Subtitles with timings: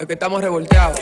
[0.00, 0.98] Es que estamos revolteados.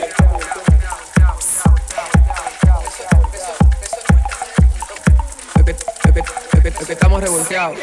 [5.55, 5.77] Es que, es
[6.13, 7.77] que- es que- es que estamos revolteados.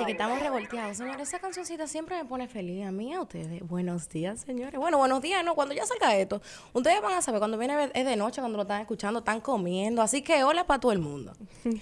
[0.00, 0.96] Y que estamos revolteados.
[0.96, 2.86] Señores, esa cancioncita siempre me pone feliz.
[2.86, 3.66] A mí, a ustedes.
[3.66, 4.78] Buenos días, señores.
[4.78, 5.54] Bueno, buenos días, ¿no?
[5.54, 6.40] Cuando ya salga esto,
[6.72, 10.02] ustedes van a saber, cuando viene es de noche, cuando lo están escuchando, están comiendo.
[10.02, 11.32] Así que hola para todo el mundo.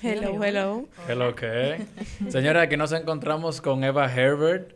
[0.03, 0.85] Hello, hello.
[1.07, 1.87] ¿Qué lo que?
[2.31, 4.73] Señora, aquí nos encontramos con Eva Herbert,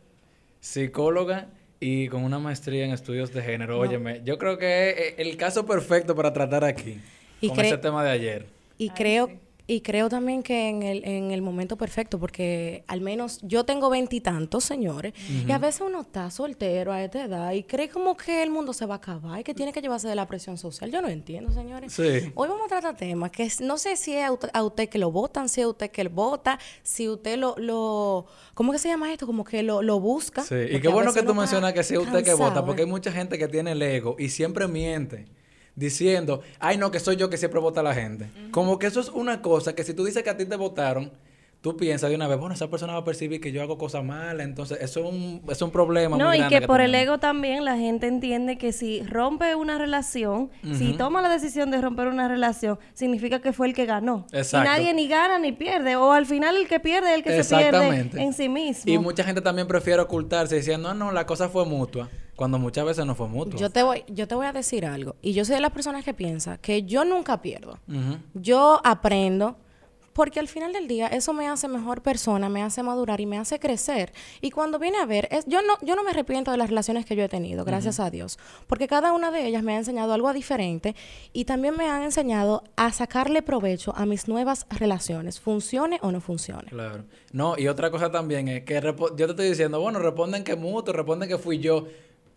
[0.61, 1.47] psicóloga
[1.81, 3.79] y con una maestría en estudios de género.
[3.79, 7.01] Óyeme, yo creo que es el caso perfecto para tratar aquí
[7.41, 8.47] Y con ese tema de ayer.
[8.77, 9.31] Y creo,
[9.71, 13.89] y creo también que en el, en el momento perfecto, porque al menos yo tengo
[13.89, 15.15] veintitantos, señores,
[15.47, 18.73] y a veces uno está soltero a esta edad y cree como que el mundo
[18.73, 20.91] se va a acabar y que tiene que llevarse de la presión social.
[20.91, 21.93] Yo no entiendo, señores.
[21.93, 22.33] Sí.
[22.35, 24.99] Hoy vamos a tratar temas que no sé si es a usted, a usted que
[24.99, 28.79] lo votan, si es a usted que lo vota, si usted lo, lo ¿cómo que
[28.81, 29.25] se llama esto?
[29.25, 30.43] Como que lo, lo busca.
[30.43, 33.13] Sí, y qué bueno que tú mencionas que sea usted que vota, porque hay mucha
[33.13, 35.27] gente que tiene el ego y siempre miente.
[35.77, 38.27] Diciendo, ay no, que soy yo que siempre vota a la gente.
[38.51, 41.11] Como que eso es una cosa que si tú dices que a ti te votaron,
[41.63, 44.03] tú piensas de una vez, bueno, esa persona va a percibir que yo hago cosas
[44.03, 46.17] malas, entonces eso es un, es un problema.
[46.17, 47.07] No, muy y grande que por el tenemos.
[47.07, 50.97] ego también la gente entiende que si rompe una relación, si Ujú.
[50.97, 54.27] toma la decisión de romper una relación, significa que fue el que ganó.
[54.33, 54.67] Exacto.
[54.67, 55.97] Y nadie ni gana ni pierde.
[55.97, 58.91] O al final el que pierde es el que se pierde en sí mismo.
[58.93, 62.09] Y mucha gente también prefiere ocultarse diciendo, no, no, la cosa fue mutua,
[62.41, 63.61] cuando muchas veces no fue mutua.
[63.61, 65.15] Yo te voy, yo te voy a decir algo.
[65.21, 67.79] Y yo soy de las personas que piensa que yo nunca pierdo.
[68.33, 69.57] Yo aprendo
[70.15, 73.37] porque al final del día eso me hace mejor persona, me hace madurar y me
[73.37, 74.15] hace crecer.
[74.41, 77.05] Y cuando viene a ver, es, yo no yo no me arrepiento de las relaciones
[77.05, 80.15] que yo he tenido, gracias a Dios, porque cada una de ellas me ha enseñado
[80.15, 80.97] algo diferente
[81.35, 86.23] y también me han enseñado a sacarle provecho a mis nuevas relaciones, funcione o no
[86.23, 86.71] funcione.
[86.71, 87.05] Claro.
[87.33, 90.95] No, y otra cosa también es que yo te estoy diciendo, bueno, responden que mutuo,
[90.95, 91.87] responden que fui yo,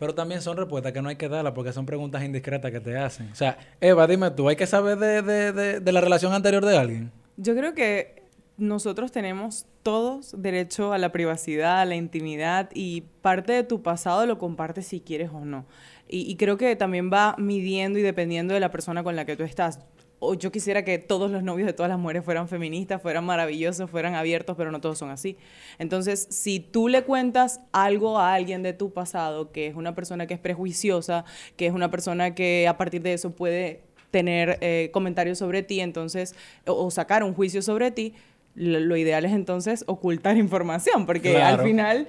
[0.03, 2.97] pero también son respuestas que no hay que darlas porque son preguntas indiscretas que te
[2.97, 3.29] hacen.
[3.31, 6.77] O sea, Eva, dime tú, ¿hay que saber de, de, de, la relación anterior de
[6.77, 7.11] alguien?
[7.37, 8.21] Yo creo que
[8.57, 14.25] nosotros tenemos todos derecho a la privacidad, a la intimidad y parte de tu pasado
[14.25, 15.65] lo compartes si quieres o no.
[16.09, 19.37] Y, y creo que también va midiendo y dependiendo de la persona con la que
[19.37, 19.79] tú estás.
[20.25, 23.89] O yo quisiera que todos los novios de todas las mujeres fueran feministas, fueran maravillosos,
[23.89, 25.37] fueran abiertos, pero no todos son así.
[25.79, 30.25] Entonces, si tú le cuentas algo a alguien de tu pasado, que es una persona
[30.27, 31.25] que es prejuiciosa,
[31.57, 35.79] que es una persona que a partir de eso puede tener eh, comentarios sobre ti,
[35.79, 36.35] entonces,
[36.67, 38.13] o, o sacar un juicio sobre ti,
[38.55, 41.61] lo, lo ideal es entonces ocultar información, porque Claro.
[41.61, 42.07] al final,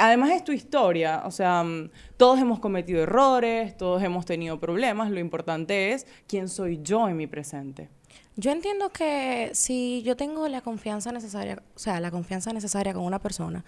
[0.00, 5.10] además es tu historia, o sea, mm, todos hemos cometido errores, todos hemos tenido problemas,
[5.10, 7.88] lo importante es quién soy yo en mi presente.
[8.36, 13.04] Yo entiendo que si yo tengo la confianza necesaria, o sea, la confianza necesaria con
[13.04, 13.64] una persona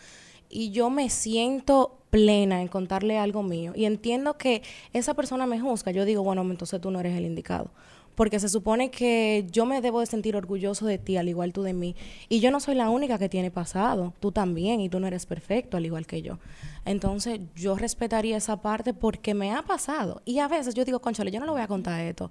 [0.49, 5.61] y yo me siento plena en contarle algo mío y entiendo que esa persona me
[5.61, 7.71] juzga, yo digo, bueno, entonces tú no eres el indicado.
[8.15, 11.63] Porque se supone que yo me debo de sentir orgulloso de ti, al igual tú
[11.63, 11.97] de mí.
[12.29, 14.13] Y yo no soy la única que tiene pasado.
[14.21, 16.39] Tú también, y tú no eres perfecto, al igual que yo.
[16.85, 20.21] Entonces, yo respetaría esa parte porque me ha pasado.
[20.25, 22.31] Y a veces yo digo, conchale, yo no le voy a contar esto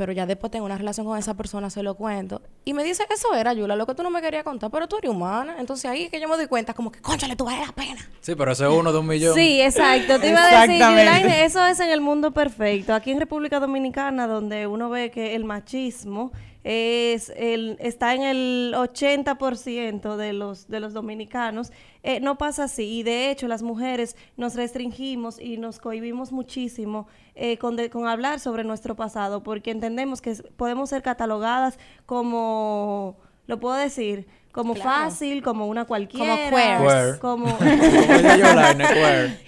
[0.00, 2.40] pero ya después tengo una relación con esa persona, se lo cuento.
[2.64, 4.96] Y me dice, eso era, Yula, lo que tú no me querías contar, pero tú
[4.96, 5.56] eres humana.
[5.58, 8.00] Entonces ahí es que yo me doy cuenta, como que, conchale, tú vale la pena.
[8.22, 9.34] Sí, pero eso es uno de un millón.
[9.34, 10.18] Sí, exacto.
[10.18, 10.78] Te iba a decir.
[10.78, 12.94] Yulaine, eso es en el mundo perfecto.
[12.94, 16.32] Aquí en República Dominicana, donde uno ve que el machismo
[16.62, 21.72] es el, está en el 80% de los, de los dominicanos,
[22.02, 22.84] eh, no pasa así.
[22.98, 28.06] Y de hecho, las mujeres nos restringimos y nos cohibimos muchísimo eh, con, de- con
[28.06, 33.16] hablar sobre nuestro pasado, porque entendemos que podemos ser catalogadas como,
[33.46, 34.90] lo puedo decir, como Claro.
[35.10, 36.50] fácil, como una cualquiera.
[36.50, 36.82] queers.
[36.82, 37.18] Queer.
[37.20, 37.56] como- Como.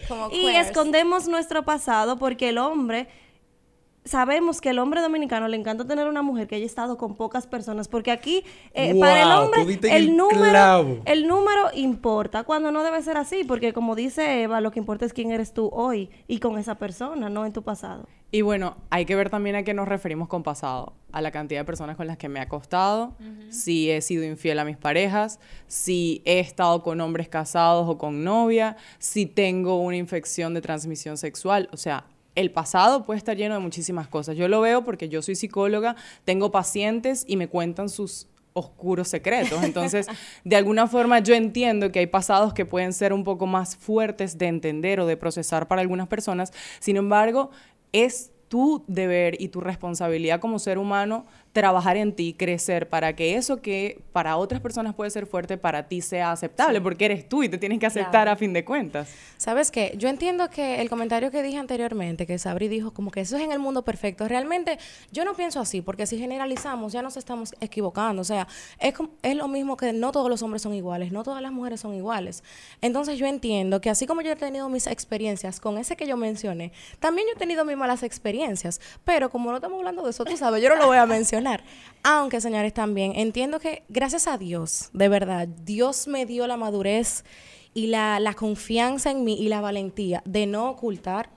[0.08, 3.08] Como y escondemos nuestro pasado porque el hombre
[4.04, 7.46] sabemos que el hombre dominicano le encanta tener una mujer que haya estado con pocas
[7.46, 11.00] personas porque aquí eh, para el hombre el el número clavo.
[11.04, 15.04] el número importa cuando no debe ser así porque como dice Eva lo que importa
[15.04, 18.76] es quién eres tú hoy y con esa persona no en tu pasado Y bueno,
[18.90, 21.96] hay que ver también a qué nos referimos con pasado, a la cantidad de personas
[21.96, 23.14] con las que me he acostado,
[23.50, 28.24] si he sido infiel a mis parejas, si he estado con hombres casados o con
[28.24, 33.54] novia, si tengo una infección de transmisión sexual, o sea, el pasado puede estar lleno
[33.54, 34.36] de muchísimas cosas.
[34.36, 39.62] Yo lo veo porque yo soy psicóloga, tengo pacientes y me cuentan sus oscuros secretos.
[39.62, 40.06] Entonces,
[40.44, 44.38] de alguna forma yo entiendo que hay pasados que pueden ser un poco más fuertes
[44.38, 46.52] de entender o de procesar para algunas personas.
[46.80, 47.50] Sin embargo,
[47.92, 53.36] es tu deber y tu responsabilidad como ser humano trabajar en ti, crecer, para que
[53.36, 57.42] eso que para otras personas puede ser fuerte, para ti sea aceptable, porque eres tú
[57.42, 58.30] y te tienes que aceptar Claro.
[58.32, 59.10] a fin de cuentas.
[59.36, 59.94] ¿Sabes qué?
[59.98, 63.42] Yo entiendo que el comentario que dije anteriormente, que Sabri dijo como que eso es
[63.42, 64.78] en el mundo perfecto, realmente
[65.10, 68.22] yo no pienso así, porque si generalizamos ya nos estamos equivocando.
[68.22, 71.42] O sea, es, es lo mismo que no todos los hombres son iguales, no todas
[71.42, 72.42] las mujeres son iguales.
[72.80, 76.16] Entonces yo entiendo que así como yo he tenido mis experiencias con ese que yo
[76.16, 80.24] mencioné, también yo he tenido mis malas experiencias, pero como no estamos hablando de eso,
[80.24, 81.41] tú sabes, yo no lo voy a mencionar.
[82.02, 87.24] Aunque, señores, también entiendo que gracias a Dios, de verdad, Dios me dio la madurez
[87.74, 91.30] y la, la confianza en mí y la valentía de no ocultar.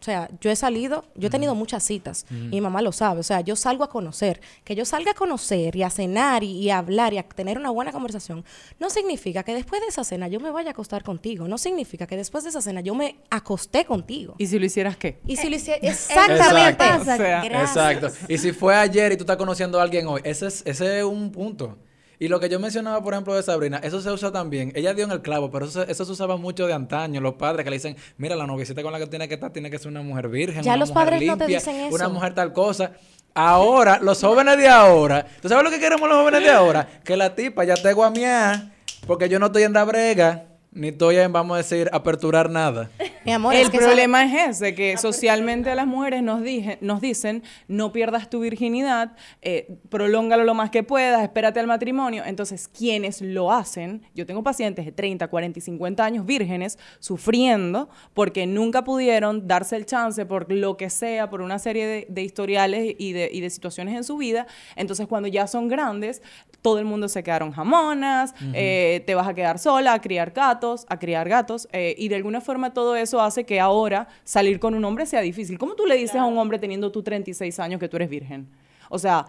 [0.00, 3.20] O sea, yo he salido, yo he tenido muchas citas y mi mamá lo sabe.
[3.20, 4.40] O sea, yo salgo a conocer.
[4.64, 7.58] Que yo salga a conocer y a cenar y, y a hablar y a tener
[7.58, 8.44] una buena conversación
[8.78, 11.48] no significa que después de esa cena yo me vaya a acostar contigo.
[11.48, 14.34] No significa que después de esa cena yo me acosté contigo.
[14.38, 15.20] ¿Y si lo hicieras qué?
[15.26, 15.80] Y si lo hiciera...
[15.82, 16.32] Exacto.
[16.32, 16.84] Exactamente.
[16.84, 17.70] O sea, Gracias.
[17.70, 18.26] Exacto.
[18.28, 21.04] Y si fue ayer y tú estás conociendo a alguien hoy, ese es, ese es
[21.04, 21.76] un punto.
[22.20, 24.70] Y lo que yo mencionaba, por ejemplo, de Sabrina, eso se usa también.
[24.76, 27.20] Ella dio en el clavo, pero eso, se- eso se usaba mucho de antaño.
[27.20, 29.70] Los padres que le dicen, mira, la noviecita con la que tiene que estar tiene
[29.70, 31.94] que ser una mujer virgen, Ya una los mujer padres no te limpia, dicen eso.
[31.96, 32.92] una mujer tal cosa.
[33.34, 36.86] Ahora, los jóvenes de ahora, ¿tú sabes lo que queremos los jóvenes de ahora?
[37.04, 38.70] Que la tipa ya te guamea,
[39.06, 42.90] porque yo no estoy en la brega, ni estoy en, vamos a decir, aperturar nada.
[43.24, 46.78] Mi amor, el es que problema es ese, que socialmente a las mujeres nos, dije-
[46.80, 52.22] nos dicen, no pierdas tu virginidad, eh, prolóngalo lo más que puedas, espérate al matrimonio.
[52.24, 57.90] Entonces, quienes lo hacen, yo tengo pacientes de 30, 40 y 50 años vírgenes sufriendo
[58.14, 62.22] porque nunca pudieron darse el chance por lo que sea, por una serie de, de
[62.22, 64.46] historiales y de, y de situaciones en su vida.
[64.76, 66.22] Entonces, cuando ya son grandes,
[66.62, 70.86] todo el mundo se quedaron jamonas, eh, te vas a quedar sola a criar gatos,
[70.88, 74.74] a criar gatos, eh, y de alguna forma todo eso hace que ahora salir con
[74.74, 75.58] un hombre sea difícil.
[75.58, 78.48] ¿Cómo tú le dices a un hombre teniendo tú 36 años que tú eres virgen?
[78.90, 79.26] O sea,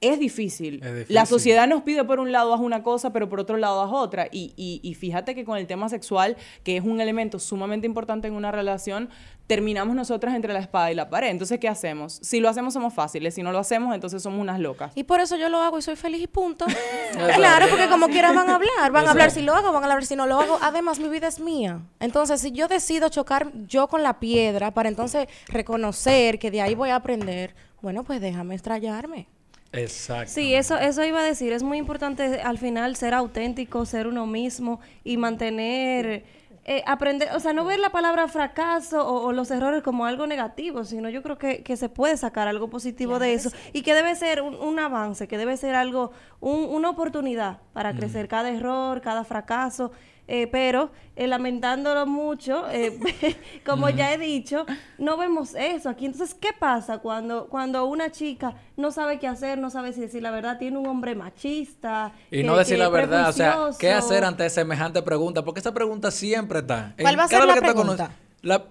[0.00, 0.80] es difícil.
[0.82, 1.14] Es difícil.
[1.14, 3.90] La sociedad nos pide por un lado haz una cosa, pero por otro lado haz
[3.92, 4.28] otra.
[4.30, 8.28] Y, y- y fíjate que con el tema sexual, que es un elemento sumamente importante
[8.28, 9.08] en una relación,
[9.46, 11.28] terminamos nosotras entre la espada y la pared.
[11.30, 12.18] Entonces, ¿qué hacemos?
[12.22, 13.34] Si lo hacemos, somos fáciles.
[13.34, 14.92] Si no lo hacemos, entonces somos unas locas.
[14.96, 16.66] Y por eso yo lo hago y soy feliz y punto.
[17.36, 18.90] claro, porque como quiera van a hablar.
[18.92, 20.58] Van a hablar si lo hago, van a hablar si no lo hago.
[20.62, 21.80] Además, mi vida es mía.
[22.00, 26.74] Entonces, si yo decido chocar yo con la piedra para entonces reconocer que de ahí
[26.74, 29.28] voy a aprender, bueno, pues déjame estrellarme.
[29.72, 30.32] Exacto.
[30.32, 31.52] Sí, eso, eso iba a decir.
[31.52, 36.24] Es muy importante al final ser auténtico, ser uno mismo y mantener,
[36.64, 40.26] eh, aprender, o sea, no ver la palabra fracaso o, o los errores como algo
[40.26, 43.94] negativo, sino yo creo que, que se puede sacar algo positivo de eso y que
[43.94, 46.10] debe ser un, un avance, que debe ser algo,
[46.40, 49.92] un- una oportunidad para crecer cada error, cada fracaso.
[50.28, 52.98] Eh, pero eh, lamentándolo mucho, eh,
[53.66, 54.66] como ya he dicho,
[54.98, 56.06] no vemos eso aquí.
[56.06, 60.22] Entonces, ¿qué pasa cuando, cuando una chica no sabe qué hacer, no sabe si decir
[60.22, 62.12] la verdad, tiene un hombre machista?
[62.30, 65.44] Y que- no decir que la verdad, o sea, ¿qué hacer ante semejante pregunta?
[65.44, 66.94] Porque esa pregunta siempre está.
[67.00, 68.10] ¿Cuál va a ser la pregunta?
[68.42, 68.64] la-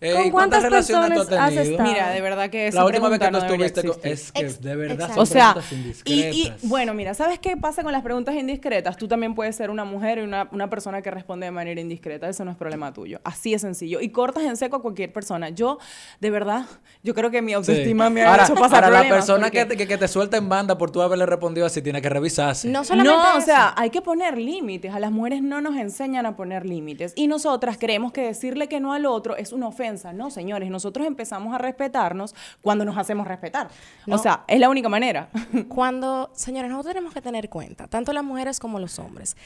[0.00, 1.62] eh, ¿Con ¿y cuántas cuántas tú has personas has tenido?
[1.72, 1.88] estado?
[1.90, 3.96] Mira, de verdad que esa La última vez que tú no estuviste con...
[4.02, 5.14] Es que de verdad exacto.
[5.14, 6.68] son O sea, preguntas y, y, indiscretas.
[6.68, 8.96] bueno, mira, ¿sabes qué pasa con las preguntas indiscretas?
[8.96, 12.28] Tú también puedes ser una mujer y una, una persona que responde de manera indiscreta.
[12.28, 13.20] Eso no es problema tuyo.
[13.24, 14.00] Así es sencillo.
[14.00, 15.50] Y cortas en seco a cualquier persona.
[15.50, 15.78] Yo,
[16.20, 16.64] de verdad,
[17.02, 17.54] yo creo que mi Sí.
[17.54, 20.08] autoestima me ha ahora, hecho pasar ahora, la persona que porque- te, que, que te
[20.08, 22.68] suelta en banda por tú haberle respondido así tiene que revisarse.
[22.68, 23.46] No solamente No, o eso.
[23.46, 24.94] sea, hay que poner límites.
[24.94, 27.12] A las mujeres no nos enseñan a poner límites.
[27.16, 29.89] Y nosotras creemos que decirle que no al otro es una ofensa.
[30.14, 33.68] No, señores, nosotros empezamos a respetarnos cuando nos hacemos respetar.
[34.06, 34.16] No.
[34.16, 35.30] O sea, es la única manera.
[35.68, 39.36] Cuando, señores, nosotros tenemos que tener cuenta, tanto las mujeres como los hombres,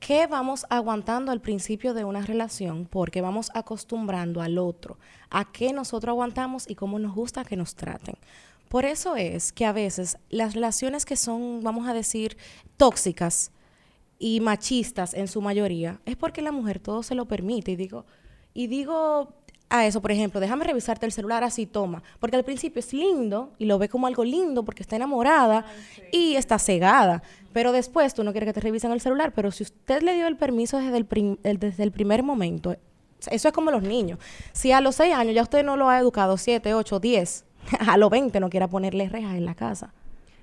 [0.00, 5.72] que vamos aguantando al principio de una relación porque vamos acostumbrando al otro a qué
[5.72, 8.16] nosotros aguantamos y cómo nos gusta que nos traten.
[8.68, 12.36] Por eso es que a veces las relaciones que son, vamos a decir,
[12.76, 13.52] tóxicas
[14.18, 17.72] y machistas en su mayoría, es porque la mujer todo se lo permite.
[17.72, 18.06] Y digo,
[18.54, 19.39] y digo
[19.70, 22.02] a eso, por ejemplo, déjame revisarte el celular así, toma.
[22.18, 25.64] Porque al principio es lindo y lo ve como algo lindo porque está enamorada
[26.10, 27.22] y está cegada.
[27.52, 29.32] Pero después tú no quieres que te revisen el celular.
[29.32, 32.76] Pero si usted le dio el permiso desde el, desde el primer momento,
[33.30, 34.18] eso es como los niños.
[34.52, 37.44] Si a los 6 años ya usted no lo ha educado, 7, 8, 10,
[37.86, 39.94] a los 20 no quiera ponerle rejas en la casa.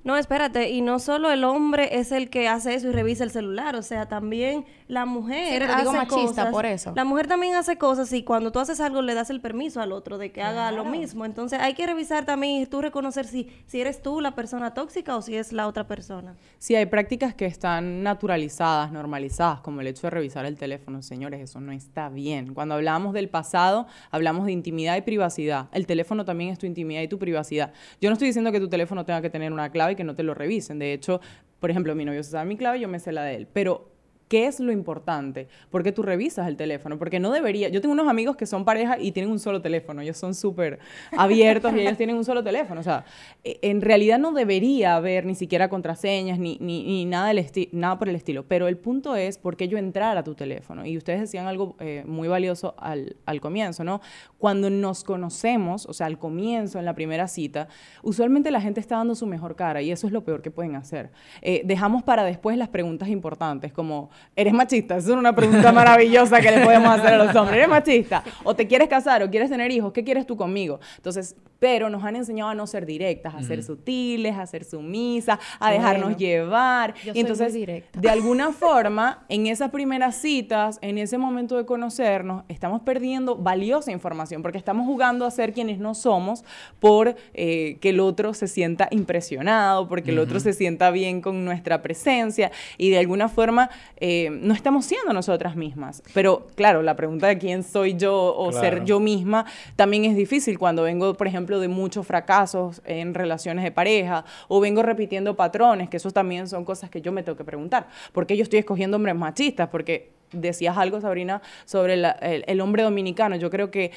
[0.04, 3.32] No, espérate, y no solo el hombre es el que hace eso y revisa el
[3.32, 6.50] celular, o sea, también la mujer Sí, hace digo machista cosas.
[6.52, 6.94] por eso.
[6.96, 9.92] La mujer también hace cosas y cuando tú haces algo le das el permiso al
[9.92, 11.26] otro de que haga lo mismo.
[11.26, 15.16] Entonces hay que revisar también y tú reconocer si, si eres tú la persona tóxica
[15.18, 16.36] o si es la otra persona.
[16.58, 21.02] Sí, hay prácticas que están naturalizadas, normalizadas, como el hecho de revisar el teléfono.
[21.02, 22.54] Señores, eso no está bien.
[22.54, 25.68] Cuando hablamos del pasado, hablamos de intimidad y privacidad.
[25.72, 27.74] El teléfono también es tu intimidad y tu privacidad.
[28.02, 30.16] Yo no estoy diciendo que tu teléfono tenga que tener una clave y que no
[30.16, 30.80] te lo revisen.
[30.80, 31.22] De hecho,
[31.60, 33.48] por ejemplo, mi novio se sabe mi clave, yo me sé la de él.
[33.52, 33.97] Pero
[34.28, 35.48] ¿Qué es lo importante?
[35.70, 37.70] Porque tú revisas el teléfono, porque no debería.
[37.70, 40.80] Yo tengo unos amigos que son pareja y tienen un solo teléfono, ellos son súper
[41.18, 42.82] abiertos y ellos tienen un solo teléfono.
[42.82, 43.06] O sea,
[43.44, 47.98] e- en realidad no debería haber ni siquiera contraseñas ni, ni, ni nada, del nada
[47.98, 48.46] por el estilo.
[48.48, 50.86] Pero el punto es por qué yo entrar a tu teléfono.
[50.86, 54.02] Y ustedes decían algo eh, muy valioso al, al comienzo, ¿no?
[54.38, 57.68] Cuando nos conocemos, o sea, al comienzo, en la primera cita,
[58.04, 60.76] usualmente la gente está dando su mejor cara y eso es lo peor que pueden
[60.76, 61.12] hacer.
[61.42, 64.98] Eh, dejamos para después las preguntas importantes, como, ¿eres machista?
[64.98, 67.58] Es una pregunta maravillosa que le podemos hacer a los hombres.
[67.58, 68.24] ¿Eres machista?
[68.44, 69.24] ¿O te quieres casar?
[69.24, 69.92] ¿O quieres tener hijos?
[69.92, 70.80] ¿Qué quieres tú conmigo?
[70.98, 75.40] Entonces, pero nos han enseñado a no ser directas, a ser sutiles, a ser sumisas,
[75.60, 76.94] a dejarnos Bueno, llevar.
[76.96, 78.00] yo y soy entonces, muy directa.
[78.00, 83.92] de alguna forma, en esas primeras citas, en ese momento de conocernos, estamos perdiendo valiosa
[83.92, 86.44] información porque estamos jugando a ser quienes no somos
[86.80, 91.44] por eh, que el otro se sienta impresionado, porque el otro se sienta bien con
[91.46, 96.04] nuestra presencia y de alguna forma eh, no estamos siendo nosotras mismas.
[96.14, 98.86] Pero claro, la pregunta de quién soy yo o ser Claro.
[98.86, 99.46] yo misma
[99.78, 104.60] también es difícil cuando vengo, por ejemplo, de muchos fracasos en relaciones de pareja o
[104.60, 107.88] vengo repitiendo patrones, que esos también son cosas que yo me tengo que preguntar.
[108.12, 109.70] ¿Por qué yo estoy escogiendo hombres machistas?
[109.70, 113.36] Porque decías algo, Sabrina, sobre el, el hombre dominicano.
[113.38, 113.92] Yo creo que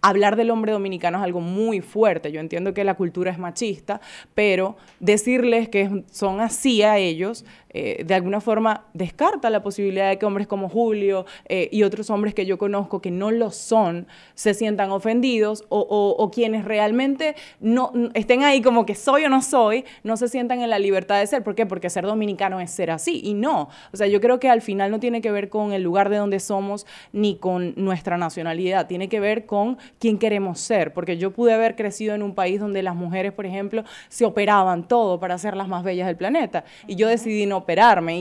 [0.00, 2.30] hablar del hombre dominicano es algo muy fuerte.
[2.32, 4.00] Yo entiendo que la cultura es machista,
[4.34, 7.44] pero decirles que son así a ellos,
[7.80, 12.10] eh, de alguna forma descarta la posibilidad de que hombres como Julio eh, y otros
[12.10, 16.64] hombres que yo conozco que no lo son, se sientan ofendidos o, o- o quienes
[16.64, 20.78] realmente no estén ahí como que soy o no soy, no se sientan en la
[20.78, 21.42] libertad de ser.
[21.44, 21.66] ¿Por qué?
[21.66, 23.20] Porque ser dominicano es ser así.
[23.22, 23.68] Y no.
[23.92, 26.16] O sea, yo creo que al final no tiene que ver con el lugar de
[26.16, 28.86] donde somos ni con nuestra nacionalidad.
[28.88, 30.92] Tiene que ver con quién queremos ser.
[30.92, 34.88] Porque yo pude haber crecido en un país donde las mujeres, por ejemplo, se operaban
[34.88, 36.64] todo para ser las más bellas del planeta.
[36.86, 37.64] Y yo decidí no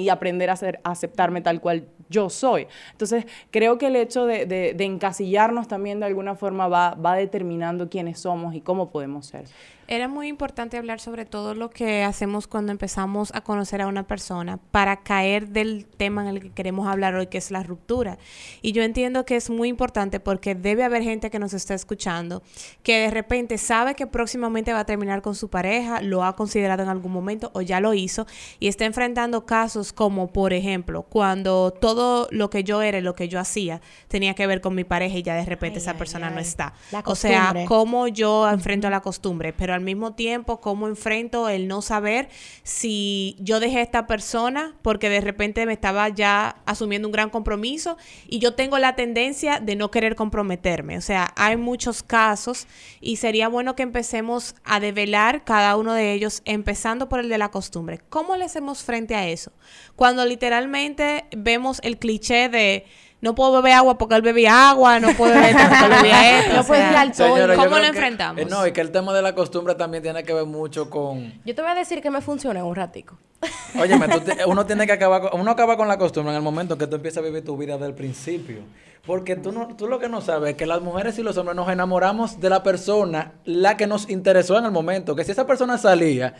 [0.01, 2.67] y aprender a, ser, aceptarme tal cual yo soy.
[2.91, 8.55] Entonces, creo que el hecho de, encasillarnos también de alguna forma va determinando quiénes somos
[8.55, 9.45] y cómo podemos ser.
[9.89, 14.05] Era muy importante hablar sobre todo lo que hacemos cuando empezamos a conocer a una
[14.05, 18.17] persona para caer del tema en el que queremos hablar hoy, que es la ruptura.
[18.61, 22.43] Y yo entiendo que es muy importante porque debe haber gente que nos está escuchando
[22.83, 26.83] que de repente sabe que próximamente va a terminar con su pareja, lo ha considerado
[26.83, 28.27] en algún momento o ya lo hizo
[28.59, 33.15] y está enfrentando casos como, por ejemplo, cuando todo lo que yo era y lo
[33.15, 33.79] que yo hacía
[34.09, 36.41] tenía que ver con mi pareja y ya de repente Ay, esa ay, persona no
[36.41, 36.73] está.
[37.05, 41.81] O sea, cómo yo enfrento la costumbre, pero al mismo tiempo cómo enfrento el no
[41.81, 42.29] saber
[42.63, 47.29] si yo dejé a esta persona porque de repente me estaba ya asumiendo un gran
[47.29, 50.97] compromiso y yo tengo la tendencia de no querer comprometerme.
[50.97, 52.67] O sea, hay muchos casos
[52.99, 57.37] y sería bueno que empecemos a develar cada uno de ellos, empezando por el de
[57.37, 58.01] la costumbre.
[58.09, 59.51] ¿Cómo le hacemos frente a eso?
[59.95, 62.85] Cuando literalmente vemos el cliché de
[63.21, 66.39] no puedo beber agua porque él bebía agua, no puedo beber esto porque él bebía
[66.39, 66.55] esto.
[66.57, 67.55] No puedo ir al sol.
[67.55, 68.41] ¿Cómo lo que- enfrentamos?
[68.41, 71.33] eh, no, y que el tema de la costumbre también tiene que ver mucho con...
[71.45, 73.17] Yo te voy a decir que me funciona un ratico.
[73.79, 76.43] Óyeme, tú te- uno tiene que acabar con, uno acaba con la costumbre en el
[76.43, 78.57] momento que tú empiezas a vivir tu vida del principio.
[79.05, 81.55] Porque tú, no, tú lo que no sabes es que las mujeres y los hombres
[81.55, 85.15] nos enamoramos de la persona, la que nos interesó en el momento.
[85.15, 86.35] Que si esa persona salía,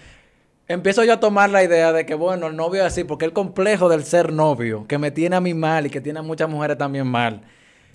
[0.68, 3.34] empiezo yo a tomar la idea de que, bueno, el novio es así, porque el
[3.34, 6.50] complejo del ser novio, que me tiene a mí mal y que tiene a muchas
[6.50, 7.42] mujeres también mal.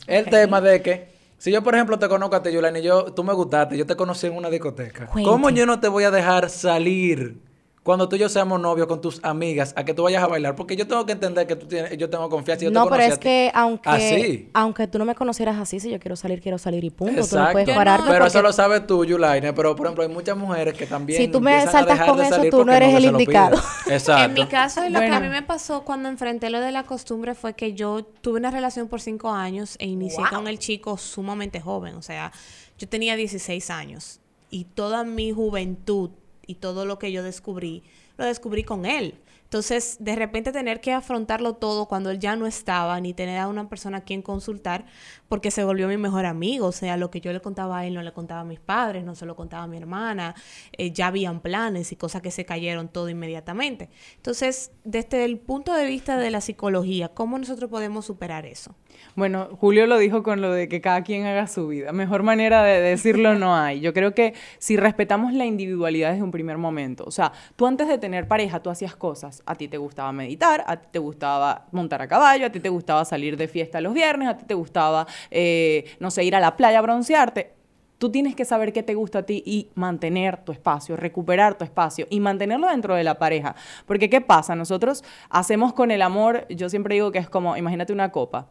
[0.07, 3.13] El tema de que, si yo, por ejemplo, te conozco a ti, Yulani, y yo,
[3.13, 5.07] tú me gustaste, yo te conocí en una discoteca.
[5.07, 5.29] Cuente.
[5.29, 7.37] ¿Cómo yo no te voy a dejar salir
[7.83, 10.55] cuando tú y yo seamos novios con tus amigas a que tú vayas a bailar?
[10.55, 12.85] Porque yo tengo que entender que tú tienes, yo tengo confianza y yo te no,
[12.85, 14.51] pero conocí es a ti que aunque, así.
[14.55, 17.15] aunque tú no me conocieras así, si yo quiero salir, quiero salir y punto.
[17.15, 17.53] Tú no Exacto.
[17.53, 19.53] puedes pararme pero eso lo sabes tú, Yulaine.
[19.53, 21.21] Pero, por ejemplo, hay muchas mujeres que también.
[21.21, 23.57] Si tú me saltas con eso, tú no eres el indicado.
[23.89, 24.23] Exacto.
[24.33, 27.35] En mi caso, lo que a mí me pasó cuando enfrenté lo de la costumbre
[27.35, 31.61] fue que yo tuve una relación por cinco años e inicié con el chico sumamente
[31.61, 31.97] joven.
[31.97, 32.33] O sea,
[32.79, 34.21] yo tenía 16 años
[34.51, 36.11] y toda mi juventud
[36.47, 37.83] y todo lo que yo descubrí
[38.17, 39.19] lo descubrí con él.
[39.45, 43.49] Entonces, de repente tener que afrontarlo todo cuando él ya no estaba, ni tener a
[43.49, 44.87] una persona a quien consultar,
[45.33, 46.67] porque se volvió mi mejor amigo.
[46.67, 49.03] O sea, lo que yo le contaba a él no le contaba a mis padres,
[49.03, 50.35] no se lo contaba a mi hermana.
[50.77, 53.89] eh, ya habían planes y cosas que se cayeron todo inmediatamente.
[54.17, 58.75] Entonces, desde el punto de vista de la psicología, ¿cómo nosotros podemos superar eso?
[59.15, 61.93] Bueno, Julio lo dijo con lo de que cada quien haga su vida.
[61.93, 63.81] Mejor manera de decirlo no hay.
[63.81, 67.89] Yo creo que si respetamos la individualidad desde un primer momento, o sea, tú antes
[67.89, 69.43] de tener pareja, tú hacías cosas.
[69.47, 72.69] A ti te gustaba meditar, a ti te gustaba montar a caballo, a ti te
[72.69, 76.41] gustaba salir de fiesta los viernes, a ti te gustaba, eh, no sé, ir a
[76.41, 77.53] la playa a broncearte.
[77.99, 81.65] Tú tienes que saber qué te gusta a ti y mantener tu espacio, recuperar tu
[81.65, 83.55] espacio y mantenerlo dentro de la pareja.
[83.87, 84.57] Porque ¿qué pasa?
[84.57, 88.49] Nosotros hacemos con el amor, yo siempre digo que es como, imagínate una copa.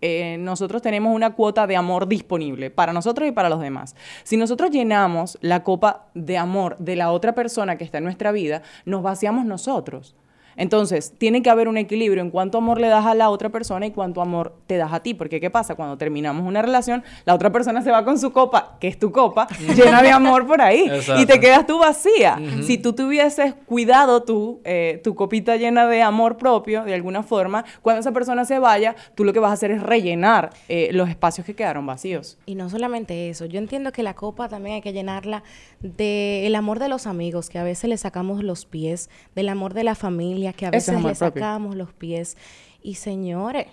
[0.00, 3.96] Eh, nosotros tenemos una cuota de amor disponible para nosotros y para los demás.
[4.22, 8.32] Si nosotros llenamos la copa de amor de la otra persona que está en nuestra
[8.32, 10.14] vida, nos vaciamos nosotros.
[10.58, 13.86] Entonces, tiene que haber un equilibrio en cuánto amor le das a la otra persona
[13.86, 15.14] y cuánto amor te das a ti.
[15.14, 15.74] Porque, ¿qué pasa?
[15.74, 19.10] Cuando terminamos una relación, la otra persona se va con su copa, que es tu
[19.10, 20.90] copa, llena de amor por ahí.
[21.18, 22.38] Y te quedas tú vacía.
[22.62, 27.64] Si tú tuvieses cuidado tú, eh, tu copita llena de amor propio, de alguna forma,
[27.80, 31.08] cuando esa persona se vaya, tú lo que vas a hacer es rellenar eh, los
[31.08, 32.38] espacios que quedaron vacíos.
[32.46, 35.42] Y no solamente eso, yo entiendo que la copa también hay que llenarla
[35.80, 39.84] del amor de los amigos, que a veces le sacamos los pies, del amor de
[39.84, 41.14] la familia, que a es veces le propio.
[41.14, 42.36] sacamos los pies.
[42.82, 43.66] Y señores,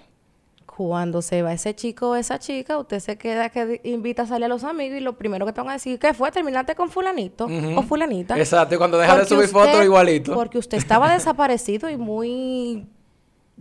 [0.66, 4.46] cuando se va ese chico o esa chica, usted se queda que invita a salir
[4.46, 6.32] a los amigos y lo primero que te van a decir, ¿qué fue?
[6.32, 8.38] ¿Terminaste con fulanito o fulanita?
[8.38, 10.34] Exacto, y cuando deja de subir fotos igualito.
[10.34, 12.88] Porque usted estaba desaparecido y muy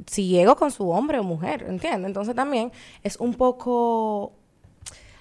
[0.08, 2.08] ciego con su hombre o mujer, ¿entiende?
[2.08, 4.32] Entonces también es un poco...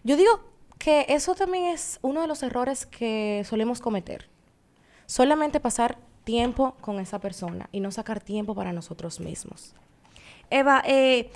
[0.03, 0.39] Yo digo
[0.79, 4.29] que eso también es uno de los errores que solemos cometer.
[5.05, 9.73] Solamente pasar tiempo con esa persona y no sacar tiempo para nosotros mismos.
[10.49, 11.29] Eva, eh,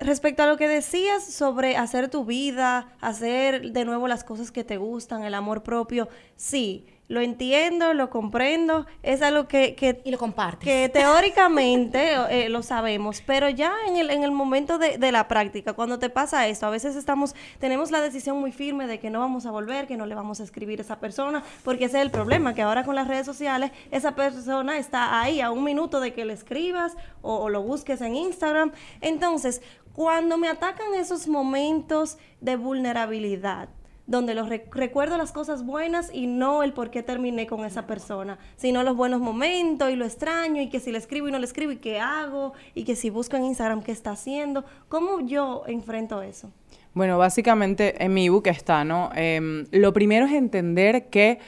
[0.00, 4.64] respecto a lo que decías sobre hacer tu vida, hacer de nuevo las cosas que
[4.64, 10.10] te gustan, el amor propio, sí, lo entiendo, lo comprendo, es algo que, que Y
[10.10, 10.60] lo compartes.
[10.60, 15.26] que teóricamente eh, lo sabemos, pero ya en el, en el momento de, de la
[15.26, 19.08] práctica, cuando te pasa esto, a veces estamos, tenemos la decisión muy firme de que
[19.08, 21.96] no vamos a volver, que no le vamos a escribir a esa persona, porque ese
[21.98, 25.64] es el problema, que ahora con las redes sociales esa persona está ahí a un
[25.64, 28.72] minuto de que le escribas o, o lo busques en Instagram.
[29.00, 29.62] Entonces,
[29.94, 33.70] cuando me atacan esos momentos de vulnerabilidad,
[34.08, 37.86] donde los rec- recuerdo las cosas buenas y no el por qué terminé con esa
[37.86, 41.38] persona, sino los buenos momentos y lo extraño y que si le escribo y no
[41.38, 45.20] le escribo y qué hago y que si busco en Instagram qué está haciendo, ¿cómo
[45.20, 46.50] yo enfrento eso?
[46.94, 49.10] Bueno, básicamente en mi ebook está, ¿no?
[49.14, 51.38] Em, lo primero es entender que